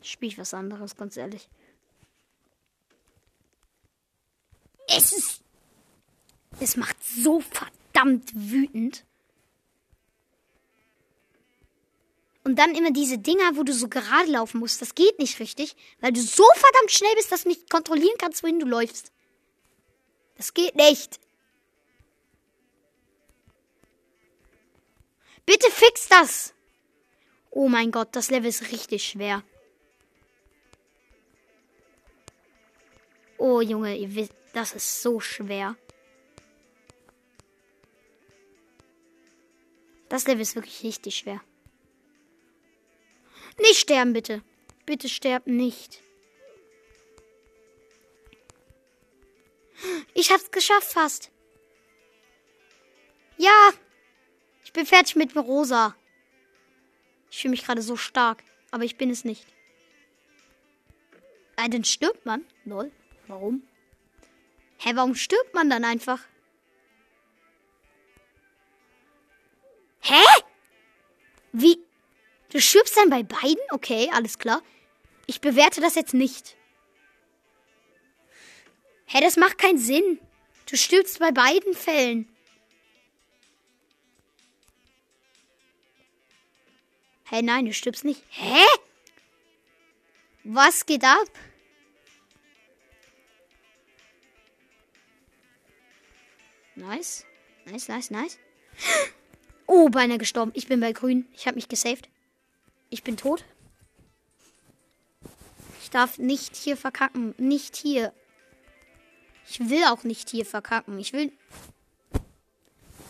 [0.02, 1.48] Spiele ich was anderes, ganz ehrlich.
[4.88, 5.42] Es ist.
[6.60, 9.04] Es macht so verdammt wütend.
[12.44, 14.82] Und dann immer diese Dinger, wo du so gerade laufen musst.
[14.82, 18.42] Das geht nicht richtig, weil du so verdammt schnell bist, dass du nicht kontrollieren kannst,
[18.42, 19.12] wohin du läufst.
[20.36, 21.20] Das geht nicht.
[25.46, 26.54] Bitte fix das.
[27.50, 29.42] Oh mein Gott, das Level ist richtig schwer.
[33.44, 35.74] Oh Junge, ihr wisst, das ist so schwer.
[40.08, 41.40] Das Level ist wirklich richtig schwer.
[43.58, 44.44] Nicht sterben, bitte.
[44.86, 46.00] Bitte sterb nicht.
[50.14, 51.32] Ich hab's geschafft fast.
[53.38, 53.70] Ja.
[54.64, 55.96] Ich bin fertig mit Rosa.
[57.28, 59.48] Ich fühle mich gerade so stark, aber ich bin es nicht.
[61.56, 62.44] Äh, dann stirbt man.
[62.64, 62.92] Lol.
[63.32, 63.62] Warum?
[64.76, 66.20] Hä, warum stirbt man dann einfach?
[70.00, 70.22] Hä?
[71.52, 71.78] Wie?
[72.50, 73.64] Du stirbst dann bei beiden?
[73.70, 74.60] Okay, alles klar.
[75.26, 76.56] Ich bewerte das jetzt nicht.
[79.06, 80.20] Hä, das macht keinen Sinn.
[80.70, 82.28] Du stirbst bei beiden Fällen.
[87.30, 88.22] Hä, nein, du stirbst nicht.
[88.28, 88.62] Hä?
[90.44, 91.30] Was geht ab?
[96.82, 97.24] Nice.
[97.66, 98.38] Nice, nice, nice.
[99.68, 100.50] Oh, beinahe gestorben.
[100.54, 101.26] Ich bin bei grün.
[101.32, 102.08] Ich habe mich gesaved.
[102.90, 103.44] Ich bin tot.
[105.80, 107.34] Ich darf nicht hier verkacken.
[107.38, 108.12] Nicht hier.
[109.48, 110.98] Ich will auch nicht hier verkacken.
[110.98, 111.32] Ich will.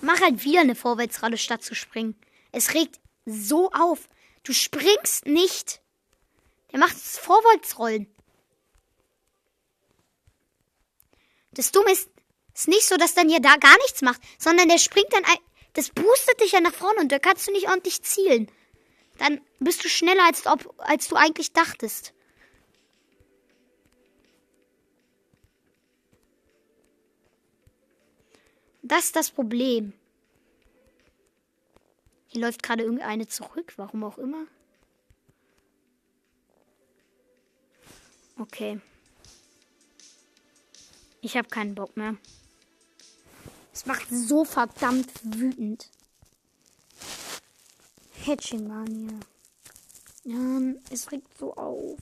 [0.02, 2.14] Mach halt wieder eine Vorwärtsralle statt zu springen.
[2.52, 4.08] Es regt so auf.
[4.44, 5.80] Du springst nicht.
[6.70, 8.06] Der macht Vorwärtsrollen.
[11.54, 12.08] Das Dumme ist,
[12.55, 15.38] ist nicht so, dass dann hier da gar nichts macht, sondern der springt dann, ein,
[15.74, 18.50] das boostet dich ja nach vorne und da kannst du nicht ordentlich zielen.
[19.18, 22.12] Dann bist du schneller, als, ob, als du eigentlich dachtest.
[28.82, 29.92] Das ist das Problem.
[32.26, 34.46] Hier läuft gerade irgendeine zurück, warum auch immer.
[38.38, 38.80] Okay.
[41.20, 42.16] Ich habe keinen Bock mehr.
[43.72, 45.88] Es macht so verdammt wütend.
[48.26, 49.18] Hatching Mania.
[50.24, 51.98] Ja, es regt so auf.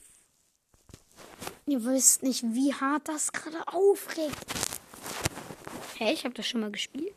[1.65, 4.35] Ihr wisst nicht, wie hart das gerade aufregt.
[5.97, 7.15] Hä, hey, ich habe das schon mal gespielt.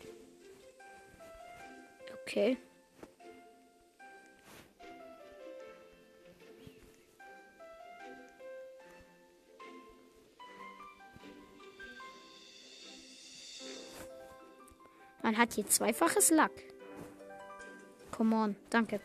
[2.23, 2.57] Okay.
[15.25, 16.53] Man hat hier zweifaches Lack.
[18.15, 19.01] Come on, danke.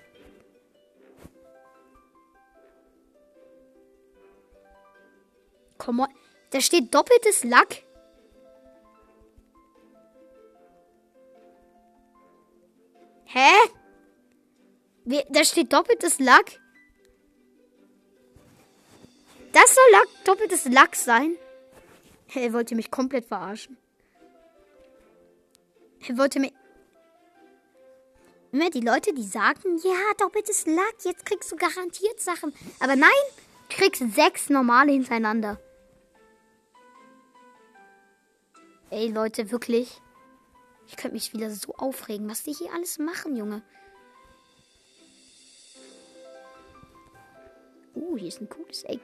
[5.77, 6.09] Come on.
[6.49, 7.83] Da steht doppeltes Lack.
[13.23, 13.53] Hä?
[15.29, 16.59] Da steht doppeltes Lack.
[19.53, 21.37] Das soll Lack, doppeltes Lack sein?
[22.31, 23.75] Hey, wollt ihr mich komplett verarschen?
[26.07, 26.51] Er wollte mir.
[28.51, 32.53] Immer die Leute, die sagen, ja, doppeltes Lack, jetzt kriegst du garantiert Sachen.
[32.79, 33.09] Aber nein,
[33.69, 35.59] du kriegst sechs normale hintereinander.
[38.89, 40.01] Ey, Leute, wirklich.
[40.87, 43.61] Ich könnte mich wieder so aufregen, was die hier alles machen, Junge.
[47.93, 49.01] Uh, hier ist ein cooles Egg.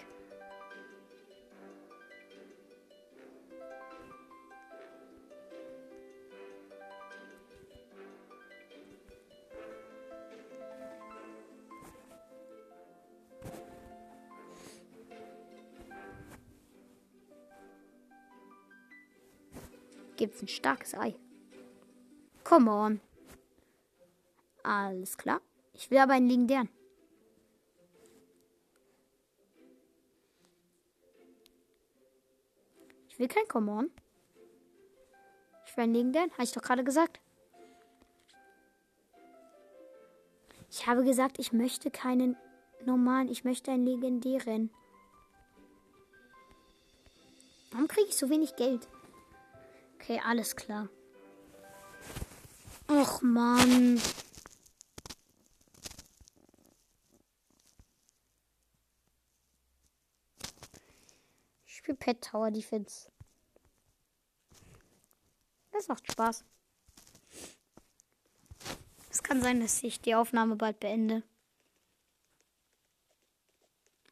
[20.15, 21.15] Gibt's ein starkes Ei.
[22.43, 23.01] Come on.
[24.63, 25.41] Alles klar.
[25.73, 26.69] Ich will aber einen legendären.
[33.09, 33.91] Ich will kein Come on.
[35.65, 36.31] Ich will einen legendären.
[36.33, 37.19] Habe ich doch gerade gesagt.
[40.69, 42.35] Ich habe gesagt, ich möchte keinen
[42.85, 43.29] normalen.
[43.29, 44.69] Ich möchte einen legendären.
[47.71, 48.87] Warum kriege ich so wenig Geld?
[50.07, 50.87] Okay, alles klar.
[52.87, 53.99] Och Mann.
[61.65, 63.11] Ich spiele Pet Tower Defense.
[65.71, 66.45] Das macht Spaß.
[69.09, 71.23] Es kann sein, dass ich die Aufnahme bald beende.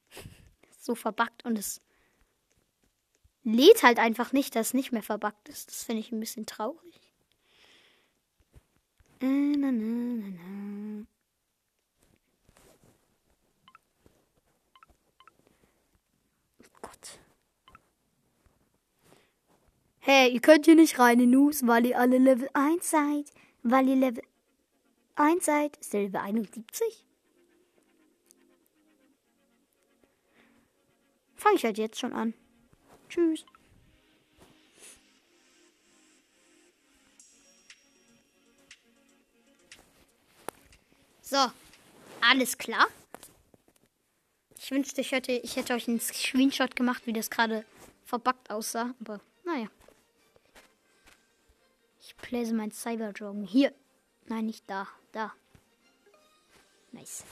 [0.80, 1.82] so verbuggt und es
[3.44, 5.70] lädt halt einfach nicht, dass es nicht mehr verbuggt ist.
[5.70, 7.02] Das finde ich ein bisschen traurig.
[9.22, 11.06] Äh, na, na, na,
[16.82, 17.20] Gott.
[20.00, 23.32] Hey, ihr könnt hier nicht rein in News, weil ihr alle Level 1 seid.
[23.62, 24.24] Weil ihr Level
[25.16, 25.78] 1 seid.
[25.78, 27.06] Ist der Level 71?
[31.36, 32.34] Fange ich halt jetzt schon an.
[33.14, 33.46] Tschüss.
[41.22, 41.38] So,
[42.22, 42.88] alles klar.
[44.58, 47.66] Ich wünschte, ich hätte, ich hätte euch einen Screenshot gemacht, wie das gerade
[48.04, 48.96] verbuggt aussah.
[49.02, 49.68] Aber naja.
[52.02, 53.46] Ich place mein Cyberjoggen.
[53.46, 53.76] Hier.
[54.26, 54.88] Nein, nicht da.
[55.12, 55.34] Da.
[56.92, 57.24] Nice.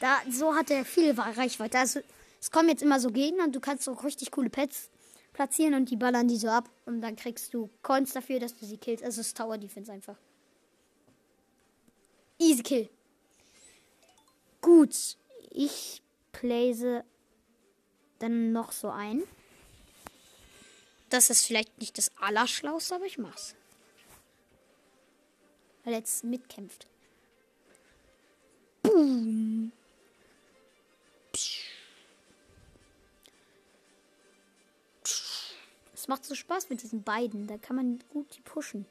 [0.00, 1.78] Da, so hat er viel Reichweite.
[1.78, 2.00] Also,
[2.40, 4.90] es kommen jetzt immer so Gegner und du kannst so richtig coole Pets
[5.32, 6.68] platzieren und die ballern die so ab.
[6.86, 9.04] Und dann kriegst du Coins dafür, dass du sie killst.
[9.04, 10.16] Also es ist Tower Defense einfach.
[12.38, 12.88] Easy Kill.
[14.60, 15.16] Gut.
[15.50, 17.02] Ich place
[18.18, 19.22] dann noch so ein.
[21.08, 23.54] Das ist vielleicht nicht das Allerschlauste, aber ich mach's.
[25.84, 26.86] Weil er jetzt mitkämpft.
[28.82, 29.72] Boom.
[36.08, 37.46] Macht so Spaß mit diesen beiden.
[37.46, 38.86] Da kann man gut die pushen.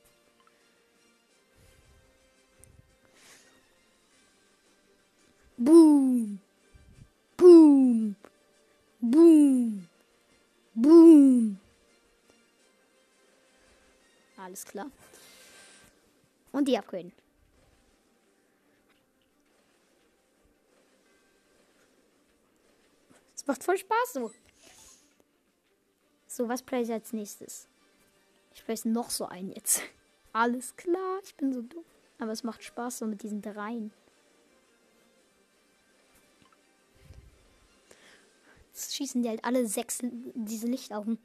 [5.57, 6.39] Boom.
[7.35, 8.15] Boom.
[9.01, 9.89] Boom.
[10.75, 11.59] Boom.
[14.37, 14.91] Alles klar.
[16.51, 17.11] Und die upgraden.
[23.35, 24.31] Es macht voll Spaß so.
[26.37, 27.67] So, was play ich als nächstes?
[28.53, 29.81] Ich place noch so ein jetzt.
[30.33, 31.83] Alles klar, ich bin so dumm.
[32.19, 33.91] Aber es macht Spaß so mit diesen dreien.
[38.67, 41.17] Jetzt schießen die halt alle sechs diese Lichtaugen.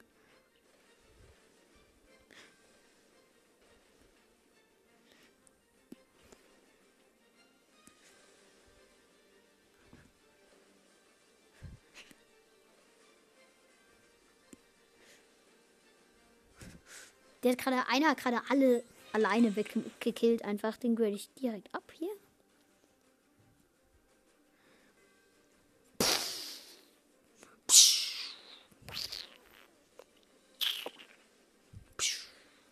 [17.42, 20.44] Der hat gerade, einer hat gerade alle alleine weggekillt.
[20.44, 22.10] Einfach, den grade ich direkt ab hier.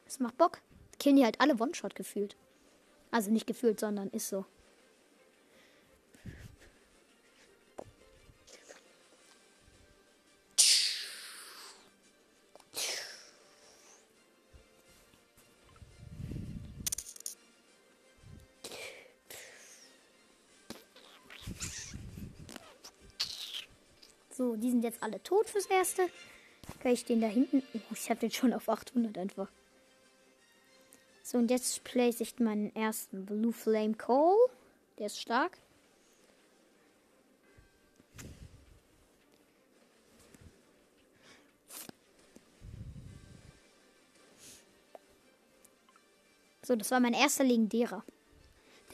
[0.05, 0.61] Das macht Bock.
[0.99, 2.37] Killen die halt alle One-Shot gefühlt.
[3.11, 4.45] Also nicht gefühlt, sondern ist so.
[24.81, 26.09] Sind jetzt alle tot fürs Erste.
[26.83, 27.63] Kann ich den da hinten...
[27.75, 29.49] Oh, ich habe den schon auf 800 einfach.
[31.23, 34.37] So, und jetzt place ich meinen ersten Blue Flame Coal.
[34.99, 35.59] Der ist stark.
[46.63, 48.05] So, das war mein erster legendärer.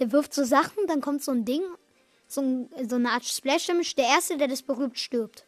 [0.00, 1.62] Der wirft so Sachen, dann kommt so ein Ding
[2.28, 3.94] so, ein, so eine Art Splash Damage.
[3.96, 5.45] Der erste, der das berührt, stirbt.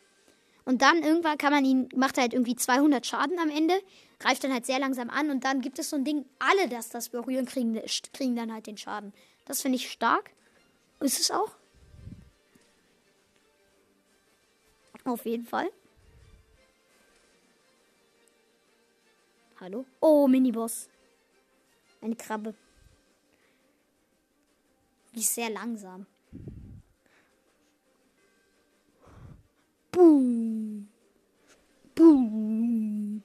[0.69, 3.81] Und dann irgendwann kann man ihn, macht er halt irgendwie 200 Schaden am Ende,
[4.19, 6.91] greift dann halt sehr langsam an und dann gibt es so ein Ding, alle, das
[6.91, 7.81] das berühren, kriegen,
[8.13, 9.15] kriegen dann halt den Schaden.
[9.47, 10.31] Das finde ich stark.
[11.01, 11.53] Ist es auch?
[15.05, 15.71] Auf jeden Fall.
[19.61, 19.87] Hallo?
[20.01, 20.91] Oh, Miniboss.
[22.03, 22.55] Eine Krabbe.
[25.15, 26.05] Die ist sehr langsam.
[29.99, 30.89] Boom.
[31.97, 33.21] Boom.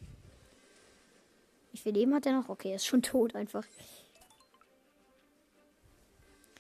[1.72, 2.50] Wie viel Leben hat er noch?
[2.50, 3.64] Okay, er ist schon tot einfach.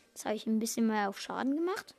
[0.09, 1.95] Jetzt habe ich ein bisschen mehr auf Schaden gemacht.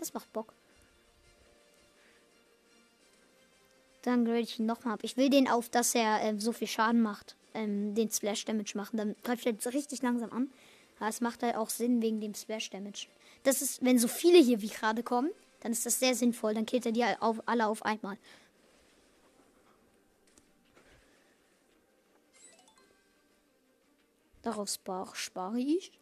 [0.00, 0.52] Das macht Bock.
[4.02, 5.00] Dann grade ich ihn nochmal ab.
[5.04, 8.72] Ich will den auf, dass er äh, so viel Schaden macht ähm, den Splash Damage
[8.76, 8.96] machen.
[8.96, 10.50] Dann greift er jetzt richtig langsam an.
[10.98, 13.06] Aber es macht halt auch Sinn wegen dem Splash Damage.
[13.42, 15.30] Das ist, wenn so viele hier wie gerade kommen,
[15.60, 16.54] dann ist das sehr sinnvoll.
[16.54, 18.16] Dann killt er die auf, alle auf einmal.
[24.42, 25.92] Darauf spare, spare ich.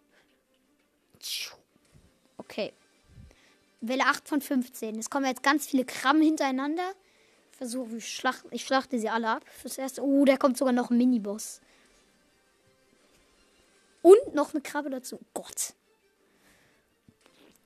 [2.37, 2.73] Okay.
[3.81, 4.99] Welle 8 von 15.
[4.99, 6.95] Es kommen jetzt ganz viele Kram hintereinander
[7.57, 9.45] versuche, ich, schlacht, ich schlachte sie alle ab.
[9.49, 10.03] Fürs erste.
[10.03, 11.61] Oh, da kommt sogar noch ein Miniboss.
[14.03, 15.19] Und noch eine Krabbe dazu.
[15.35, 15.75] Gott.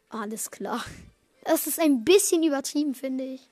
[0.09, 0.85] Alles klar.
[1.45, 3.49] Das ist ein bisschen übertrieben, finde ich.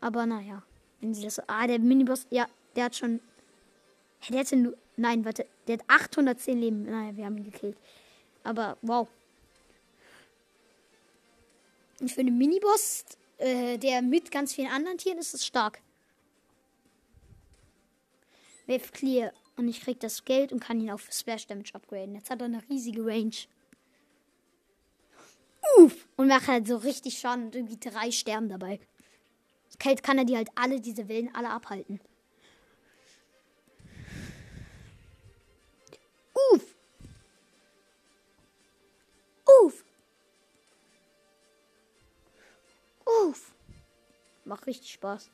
[0.00, 0.62] Aber naja.
[1.00, 1.40] Wenn sie das.
[1.48, 2.26] Ah, der Miniboss.
[2.30, 2.46] Ja,
[2.76, 3.20] der hat schon.
[4.28, 4.76] Der nur.
[4.96, 5.46] Nein, warte.
[5.66, 6.82] Der hat 810 Leben.
[6.82, 7.78] Naja, wir haben ihn gekillt.
[8.42, 9.08] Aber wow.
[12.00, 13.04] Und für Miniboss
[13.40, 15.80] äh, der mit ganz vielen anderen Tieren ist es stark.
[18.66, 19.32] Wave Clear.
[19.56, 22.14] Und ich krieg das Geld und kann ihn auf Splash Damage upgraden.
[22.14, 23.34] Jetzt hat er eine riesige Range.
[25.76, 26.06] Uff!
[26.16, 28.80] Und macht halt so richtig Schaden und irgendwie drei sterben dabei.
[29.78, 32.00] Kate kann er die halt alle, diese Wellen alle abhalten.
[43.28, 43.54] Uff.
[44.44, 45.30] Macht richtig Spaß.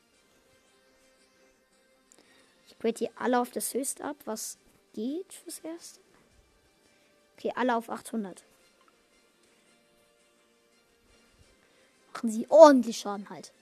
[2.66, 4.58] Ich grade die alle auf das Höchste ab, was
[4.92, 6.00] geht fürs Erste.
[7.36, 8.44] Okay, alle auf 800.
[12.26, 13.52] machen sie ordentlich Schaden halt.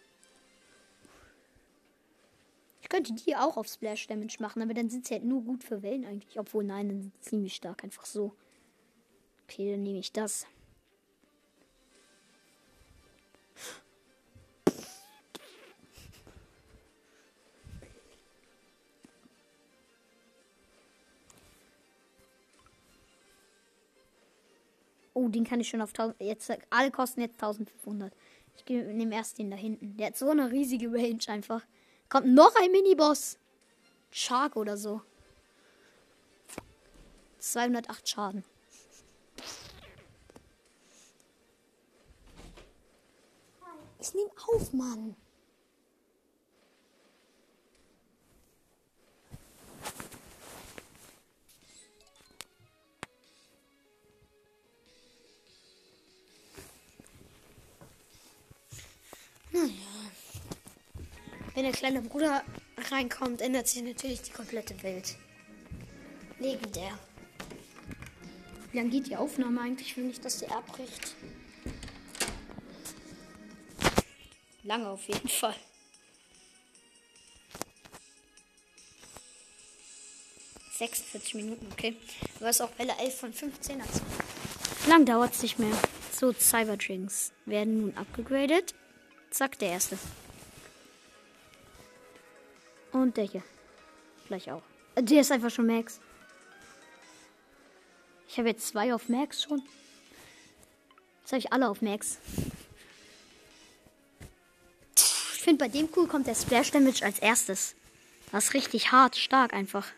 [2.80, 5.64] Ich könnte die auch auf Splash Damage machen, aber dann sind sie halt nur gut
[5.64, 6.38] für Wellen eigentlich.
[6.38, 8.34] Obwohl, nein, dann sind sie ziemlich stark, einfach so.
[9.44, 10.46] Okay, dann nehme ich das.
[25.24, 26.20] Oh, den kann ich schon auf 1000.
[26.20, 28.12] Jetzt, alle kosten jetzt 1500.
[28.56, 29.96] Ich nehme erst den da hinten.
[29.96, 31.62] Der hat so eine riesige Range einfach.
[32.08, 33.38] Kommt noch ein Miniboss.
[34.10, 35.00] Shark oder so.
[37.38, 38.44] 208 Schaden.
[44.00, 45.16] Ich nehme auf, Mann.
[59.54, 59.70] Naja.
[61.54, 62.42] Wenn der kleine Bruder
[62.90, 65.14] reinkommt, ändert sich natürlich die komplette Welt.
[66.40, 66.98] Legendär.
[68.72, 69.90] Wie lange geht die Aufnahme eigentlich?
[69.90, 71.14] Ich will nicht, dass sie abbricht.
[74.64, 75.54] Lange auf jeden Fall.
[80.76, 81.96] ...46 Minuten, okay.
[82.40, 84.00] Du hast auch Welle 11 von 15 dazu.
[84.88, 85.78] Lang dauert es nicht mehr.
[86.10, 88.74] So, Cyberdrinks werden nun abgegradet.
[89.34, 89.98] Zack, der erste.
[92.92, 93.42] Und der hier.
[94.28, 94.62] Gleich auch.
[94.96, 95.98] Der ist einfach schon Max.
[98.28, 99.60] Ich habe jetzt zwei auf Max schon.
[101.22, 102.18] Jetzt habe ich alle auf Max.
[104.94, 107.74] Ich finde, bei dem cool kommt der Splash Damage als erstes.
[108.30, 109.88] Das ist richtig hart, stark einfach.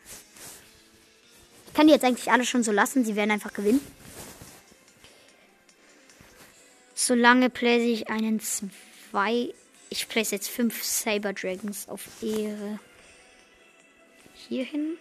[1.67, 3.05] Ich kann die jetzt eigentlich alle schon so lassen.
[3.05, 3.87] Sie werden einfach gewinnen.
[6.95, 8.41] Solange place ich einen
[9.17, 9.55] zwei.
[9.89, 12.79] Ich place jetzt fünf Saber Dragons auf Ehre.
[14.35, 14.99] Hier hin.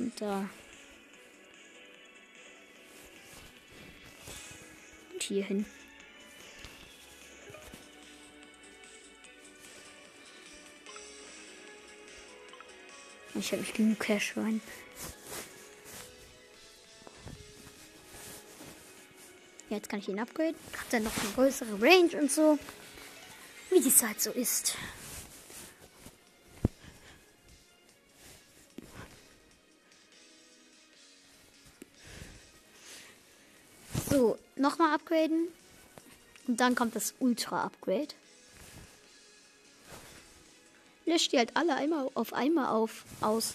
[0.00, 0.48] Und da.
[5.12, 5.66] Und hier hin.
[13.36, 14.60] Ich habe nicht genug Cash rein.
[19.72, 20.54] Jetzt kann ich ihn upgraden.
[20.76, 22.58] Hat dann noch eine größere Range und so.
[23.70, 24.74] Wie die Zeit so ist.
[34.10, 35.48] So, nochmal upgraden.
[36.46, 38.14] Und dann kommt das Ultra-Upgrade.
[41.06, 43.54] Löscht die halt alle einmal auf einmal auf aus.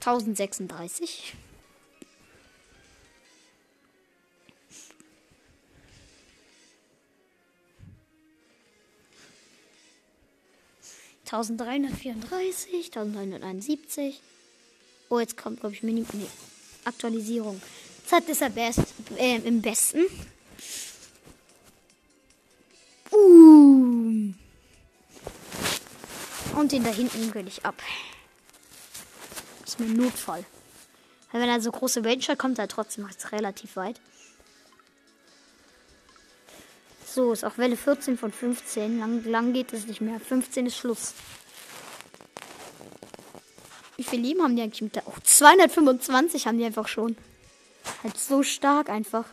[0.00, 1.34] 1036.
[11.26, 14.20] Tausenddreihundertvierunddreißig, tausenddreihunderteinundsiebzig.
[15.10, 16.26] Oh, jetzt kommt, glaube ich, Mini nee,
[16.84, 17.62] Aktualisierung.
[18.04, 18.80] Zeit ist er best,
[19.16, 20.06] äh, im besten.
[23.12, 24.32] Uh.
[26.56, 27.80] Und den da hinten will ich ab
[29.80, 30.44] ist mir Notfall.
[31.32, 34.00] Weil wenn er so große Range hat, kommt er trotzdem relativ weit.
[37.06, 38.98] So, ist auch Welle 14 von 15.
[38.98, 40.20] Lang, lang geht es nicht mehr.
[40.20, 41.14] 15 ist Schluss.
[43.96, 45.06] Wie viel Leben haben die eigentlich mit der?
[45.06, 47.16] Oh, 225 haben die einfach schon.
[48.02, 49.24] Halt so stark einfach.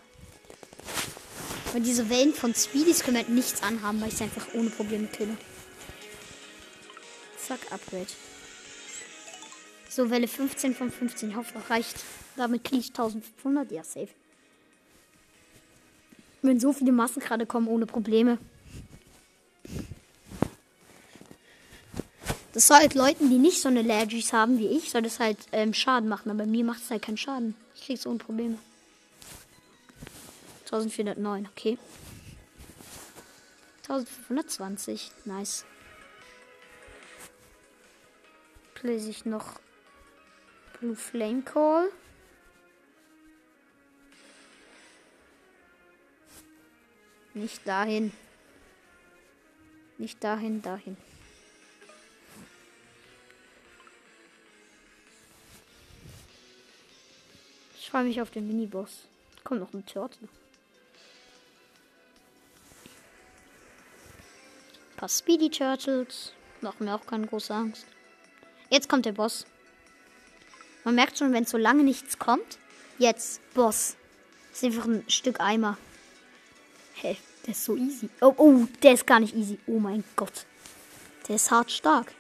[1.72, 5.08] Weil diese Wellen von Speedies können halt nichts anhaben, weil ich sie einfach ohne Probleme
[5.08, 5.38] kille.
[7.38, 8.08] Zack, Upgrade.
[9.98, 11.32] So, Welle 15 von 15.
[11.32, 11.96] Ich hoffe, reicht.
[12.36, 13.72] Damit kriege ich 1500.
[13.72, 14.10] Ja, safe.
[16.44, 18.38] Wenn so viele Massen gerade kommen, ohne Probleme.
[22.54, 25.40] Das soll halt Leuten, die nicht so eine Allergies haben wie ich, soll das halt
[25.52, 26.30] ähm, Schaden machen.
[26.30, 27.56] Aber mir macht es halt keinen Schaden.
[27.74, 28.60] Ich krieg's ohne Probleme.
[30.66, 31.80] 1409, okay.
[33.90, 35.66] 1520, nice.
[38.76, 39.60] Place ich noch
[40.80, 41.90] Blue Flame Call.
[47.34, 48.12] Nicht dahin.
[49.98, 50.98] Nicht dahin, dahin.
[57.80, 59.08] Ich freue mich auf den Miniboss.
[59.44, 60.28] Kommt noch ein Turtle.
[64.92, 66.34] Ein paar Speedy Turtles.
[66.62, 67.86] Macht mir auch keine große Angst.
[68.70, 69.46] Jetzt kommt der Boss.
[70.88, 72.60] Man merkt schon, wenn so lange nichts kommt.
[72.98, 73.98] Jetzt, Boss.
[74.52, 75.78] Das ist einfach ein Stück Eimer.
[76.94, 78.08] Hey, der ist so easy.
[78.22, 79.60] Oh, oh, der ist gar nicht easy.
[79.68, 80.46] Oh mein Gott.
[81.28, 82.14] Der ist hart stark.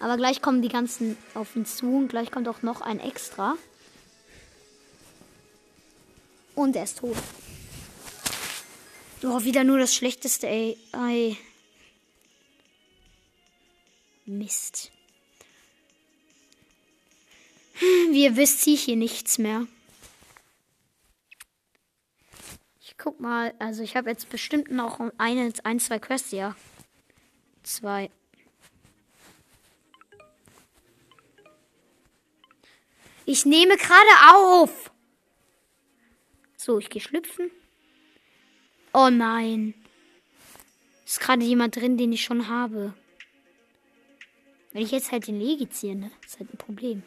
[0.00, 3.58] Aber gleich kommen die ganzen auf ihn zu und gleich kommt auch noch ein extra.
[6.54, 7.18] Und er ist tot.
[9.24, 10.78] Oh, wieder nur das Schlechteste, ey.
[10.94, 11.36] ey.
[14.24, 14.90] Mist.
[17.78, 19.66] Ziehe ich hier nichts mehr.
[22.80, 26.56] Ich guck mal, also ich habe jetzt bestimmt noch eine, ein, zwei Quests, ja.
[27.62, 28.10] Zwei.
[33.24, 34.90] Ich nehme gerade auf.
[36.56, 37.50] So, ich gehe schlüpfen.
[38.92, 39.74] Oh nein.
[41.06, 42.94] Ist gerade jemand drin, den ich schon habe.
[44.72, 46.10] Wenn ich jetzt halt den Legi ziehe, ne?
[46.24, 47.02] Ist halt ein Problem.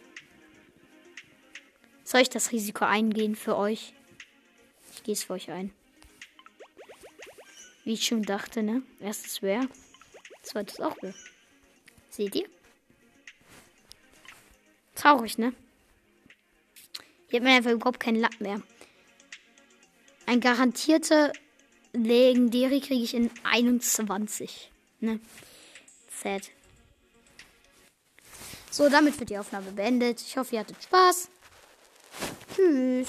[2.11, 3.93] Soll ich das Risiko eingehen für euch?
[4.91, 5.73] Ich gehe es für euch ein.
[7.85, 8.83] Wie ich schon dachte, ne?
[8.99, 9.69] Erstes wäre.
[10.43, 11.13] Zweites auch wäre.
[12.09, 12.49] Seht ihr?
[14.93, 15.53] Traurig, ne?
[17.29, 18.61] Hier hat man einfach überhaupt keinen Lack mehr.
[20.25, 21.31] Ein garantierte
[21.93, 24.69] Legendäre kriege ich in 21.
[24.99, 25.21] Ne?
[26.21, 26.51] Sad.
[28.69, 30.19] So, damit wird die Aufnahme beendet.
[30.19, 31.29] Ich hoffe, ihr hattet Spaß.
[32.53, 33.07] Tschüss.